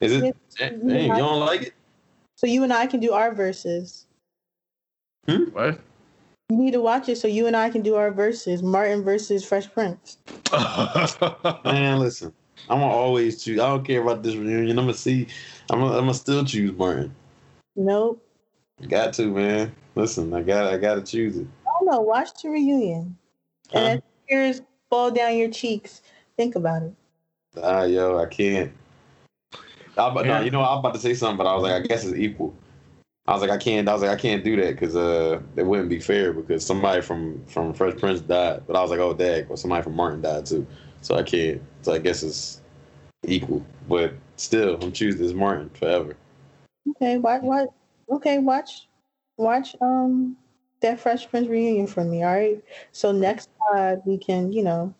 [0.00, 0.36] Is it?
[0.58, 1.74] Yes, Dang, you don't like it?
[2.36, 4.06] So you and I can do our verses.
[5.26, 5.80] What?
[6.50, 8.62] You need to watch it so you and I can do our verses.
[8.62, 10.16] Martin versus Fresh Prince.
[11.64, 12.32] Man, listen.
[12.70, 13.60] I'm gonna always choose.
[13.60, 14.78] I don't care about this reunion.
[14.78, 15.26] I'm gonna see.
[15.68, 17.14] I'm gonna, I'm gonna still choose Martin.
[17.76, 18.26] Nope.
[18.88, 19.74] Got to, man.
[19.94, 20.72] Listen, I got.
[20.72, 21.46] I gotta choose it.
[21.66, 22.00] I don't know.
[22.00, 23.18] Watch the reunion.
[23.70, 23.78] Huh?
[23.78, 26.00] And as tears fall down your cheeks,
[26.38, 26.94] think about it.
[27.62, 28.72] Ah, yo, I can't.
[29.98, 30.38] I, but, Yeah.
[30.38, 32.16] no, you know, I'm about to say something, but I was like, I guess it's
[32.16, 32.54] equal.
[33.28, 33.86] I was like, I can't.
[33.86, 37.02] I was like, I can't do that because uh, it wouldn't be fair because somebody
[37.02, 40.22] from from Fresh Prince died, but I was like, oh, dag, well, somebody from Martin
[40.22, 40.66] died too,
[41.02, 41.60] so I can't.
[41.82, 42.62] So I guess it's
[43.26, 46.16] equal, but still, I'm choosing this Martin forever.
[46.88, 47.68] Okay, watch, watch.
[48.10, 48.88] Okay, watch,
[49.36, 49.76] watch.
[49.82, 50.34] Um,
[50.80, 52.22] that Fresh Prince reunion for me.
[52.22, 52.64] All right.
[52.92, 54.94] So next pod we can, you know,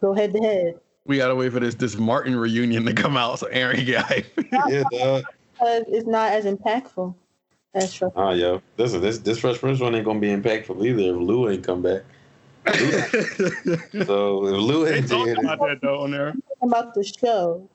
[0.00, 0.80] go head to head.
[1.04, 4.04] we gotta wait for this this Martin reunion to come out so Aaron can get
[4.06, 4.26] hype.
[4.68, 5.24] yeah, dog.
[5.64, 7.14] Because it's not as impactful
[7.72, 8.12] as Fresh.
[8.16, 11.48] Oh, yo, listen, this this Fresh Prince one ain't gonna be impactful either if Lou
[11.48, 12.02] ain't come back.
[14.04, 16.36] So if Lou they ain't talked dead, about that though on there.
[16.60, 17.66] About the show,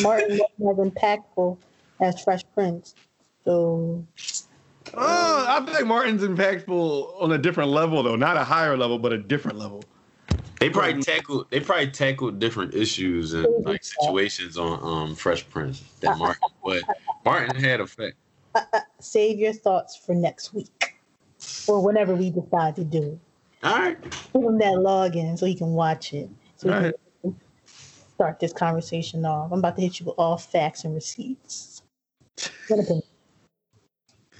[0.00, 1.56] Martin wasn't as impactful
[2.02, 2.96] as Fresh Prince.
[3.44, 4.04] So
[4.92, 9.12] Uh, I think Martin's impactful on a different level though, not a higher level, but
[9.12, 9.84] a different level.
[10.60, 15.80] They probably tackled they probably tackled different issues and like situations on um Fresh Prince
[16.00, 16.82] than uh, uh, Martin, but
[17.24, 18.16] Martin had effect.
[18.54, 20.96] Uh, save your thoughts for next week
[21.66, 23.18] or whenever we decide to do it.
[23.62, 26.28] All right, Give him that login so he can watch it.
[26.56, 26.92] So we All can
[27.24, 27.34] right.
[28.14, 29.52] start this conversation off.
[29.52, 31.82] I'm about to hit you with all facts and receipts.
[32.70, 32.76] I'm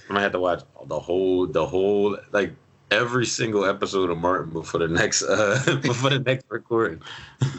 [0.07, 2.53] gonna have to watch the whole the whole like
[2.91, 7.01] every single episode of Martin before the next uh before the next recording,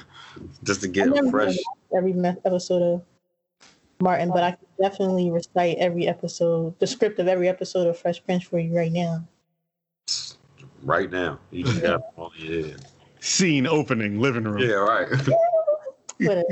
[0.62, 1.56] just to get never fresh.
[1.96, 2.14] every
[2.44, 3.02] episode of
[4.00, 8.24] Martin, but I can definitely recite every episode, the script of every episode of Fresh
[8.24, 9.24] Prince for you right now.
[10.82, 12.86] Right now, you just got all your head.
[13.20, 14.58] Scene opening, living room.
[14.58, 15.08] Yeah, right.
[16.18, 16.44] Whatever.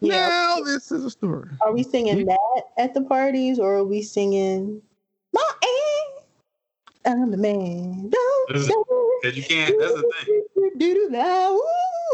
[0.00, 0.28] Yeah.
[0.28, 1.48] Now this is a story.
[1.60, 4.80] Are we singing that at the parties or are we singing
[5.32, 6.22] Martin?
[7.04, 8.10] I'm the man.
[8.10, 8.72] Don't This is-
[9.24, 9.74] Cause you can't.
[9.80, 10.42] That's the thing.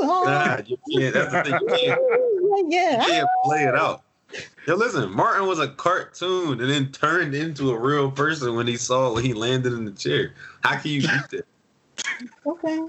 [0.00, 1.14] Nah, you can't.
[1.14, 1.58] That's the thing.
[1.60, 2.72] You can't.
[2.72, 3.00] yeah.
[3.06, 4.02] You can't play it out.
[4.66, 5.10] Yo, listen.
[5.14, 9.22] Martin was a cartoon and then turned into a real person when he saw when
[9.22, 10.32] he landed in the chair.
[10.62, 11.44] How can you beat that?
[12.46, 12.80] Okay.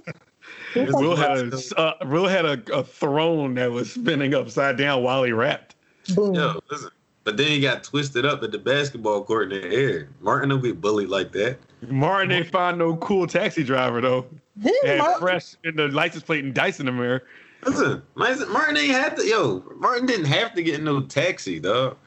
[0.75, 5.03] It's Will had a uh, Will had a, a throne that was spinning upside down
[5.03, 5.75] while he rapped.
[6.13, 6.35] Boom.
[6.35, 6.89] Yo, listen.
[7.23, 10.09] But then he got twisted up at the basketball court in the air.
[10.19, 11.57] Martin don't get bullied like that.
[11.87, 14.27] Martin ain't find no cool taxi driver though.
[14.61, 17.23] Didn't Martin- fresh in the license plate and dice in the mirror.
[17.65, 19.25] Listen, Martin Martin ain't had to.
[19.25, 21.97] Yo, Martin didn't have to get in no taxi, dog.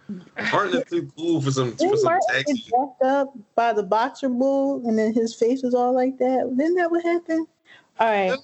[0.53, 2.53] Martin is too cool for some for Didn't some Martin taxi.
[2.55, 6.55] get jacked up by the boxer bull and then his face was all like that?
[6.57, 7.49] Didn't that what happened?
[7.99, 8.39] All right.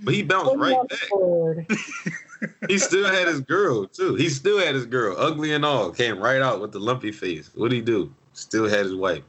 [0.00, 1.78] But he bounced Put me right back.
[2.68, 4.14] He still had his girl too.
[4.14, 5.90] He still had his girl, ugly and all.
[5.90, 7.50] Came right out with the lumpy face.
[7.56, 8.14] What'd he do?
[8.32, 9.24] Still had his wife.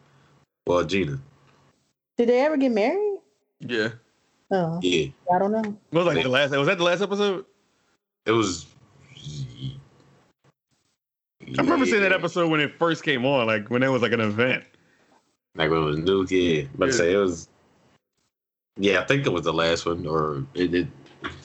[0.67, 1.19] Well, Gina.
[2.17, 3.17] Did they ever get married?
[3.61, 3.89] Yeah.
[4.51, 5.61] Oh, Yeah, I don't know.
[5.61, 6.51] It was like the last.
[6.51, 7.45] Was that the last episode?
[8.27, 8.67] it was.
[11.57, 14.11] I remember seeing that episode when it first came on, like when it was like
[14.11, 14.63] an event.
[15.55, 16.65] Like when it was new, yeah.
[16.77, 16.91] But Yeah.
[16.91, 17.48] say it was.
[18.79, 20.73] Yeah, I think it was the last one, or it.
[20.73, 20.87] it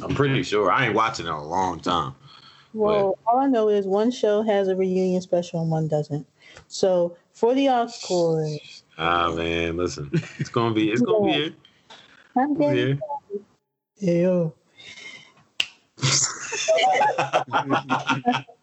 [0.00, 0.70] I'm pretty sure.
[0.70, 2.14] I ain't watching it in a long time.
[2.72, 6.26] Well, all I know is one show has a reunion special and one doesn't.
[6.68, 8.06] So for the Oscars.
[8.06, 8.58] cord,
[8.96, 10.90] Ah man, listen, it's gonna be.
[10.90, 11.54] It's gonna be here.
[12.36, 13.00] I'm It's getting
[13.98, 13.98] here.
[13.98, 14.52] Ew.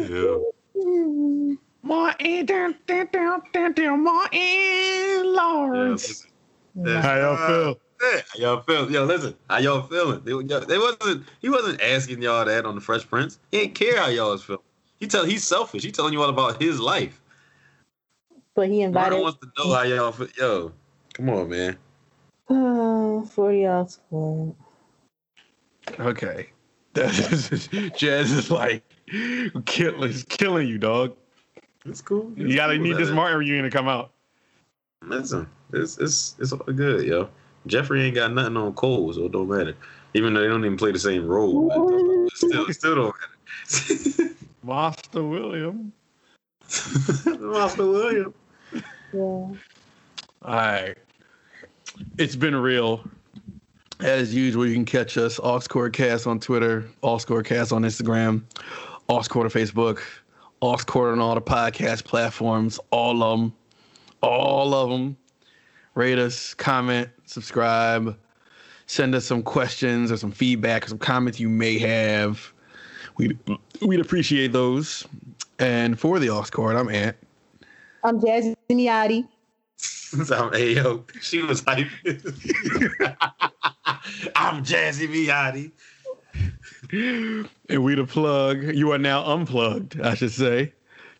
[0.00, 0.38] Yeah.
[0.76, 1.58] Mm.
[1.82, 6.26] Martin, down, down, down, down, down, Martin Lawrence.
[6.74, 7.02] Listen.
[7.02, 7.80] How y'all feel?
[8.02, 8.90] Yeah, how y'all feel?
[8.90, 10.22] Yo, listen, how y'all feeling?
[10.24, 11.26] They, yo, they wasn't.
[11.40, 13.38] He wasn't asking y'all that on the Fresh Prince.
[13.50, 14.62] He didn't care how y'all was feeling.
[14.98, 15.82] He tell he's selfish.
[15.82, 17.20] He telling you all about his life.
[18.54, 20.28] But he Martin invited wants to know how y'all feel.
[20.38, 20.72] Yo,
[21.14, 21.76] come on, man.
[22.48, 24.54] uh, for the aux cord.
[25.98, 26.50] Okay.
[26.94, 28.82] That is, Jazz is like
[29.64, 31.14] killing, is killing you, dog.
[31.86, 32.32] It's cool.
[32.34, 33.16] You gotta It's need this man.
[33.16, 34.10] Martin reunion to come out.
[35.04, 37.28] Listen, it's it's it's all good, yo.
[37.66, 39.74] Jeffrey ain't got nothing on Cole, so it don't matter.
[40.14, 44.34] Even though they don't even play the same role, but still still don't matter.
[44.62, 45.92] Master William.
[47.26, 48.34] Master William.
[49.12, 49.20] Yeah.
[49.20, 49.56] All
[50.44, 50.96] right.
[52.18, 53.04] It's been real.
[54.00, 58.42] As usual, you can catch us, Cast on Twitter, Cast on Instagram,
[59.10, 60.00] Oxcord on Facebook,
[60.62, 63.52] Oxcord on all the podcast platforms, all of them.
[64.22, 65.16] All of them.
[65.94, 68.16] Rate us, comment, subscribe,
[68.86, 72.52] send us some questions or some feedback or some comments you may have.
[73.16, 73.38] We'd,
[73.82, 75.06] we'd appreciate those.
[75.58, 77.16] And for the Oxcord, I'm Ant.
[78.02, 79.26] I'm Jazzy Miotti.
[80.12, 81.04] I'm Ayo.
[81.20, 81.86] She was hype.
[84.36, 85.70] I'm Jazzy Miotti.
[87.68, 88.62] And we the plug.
[88.74, 90.72] You are now unplugged, I should say.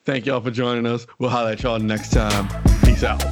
[0.05, 1.07] Thank y'all for joining us.
[1.19, 2.49] We'll holler at y'all next time.
[2.83, 3.23] Peace out.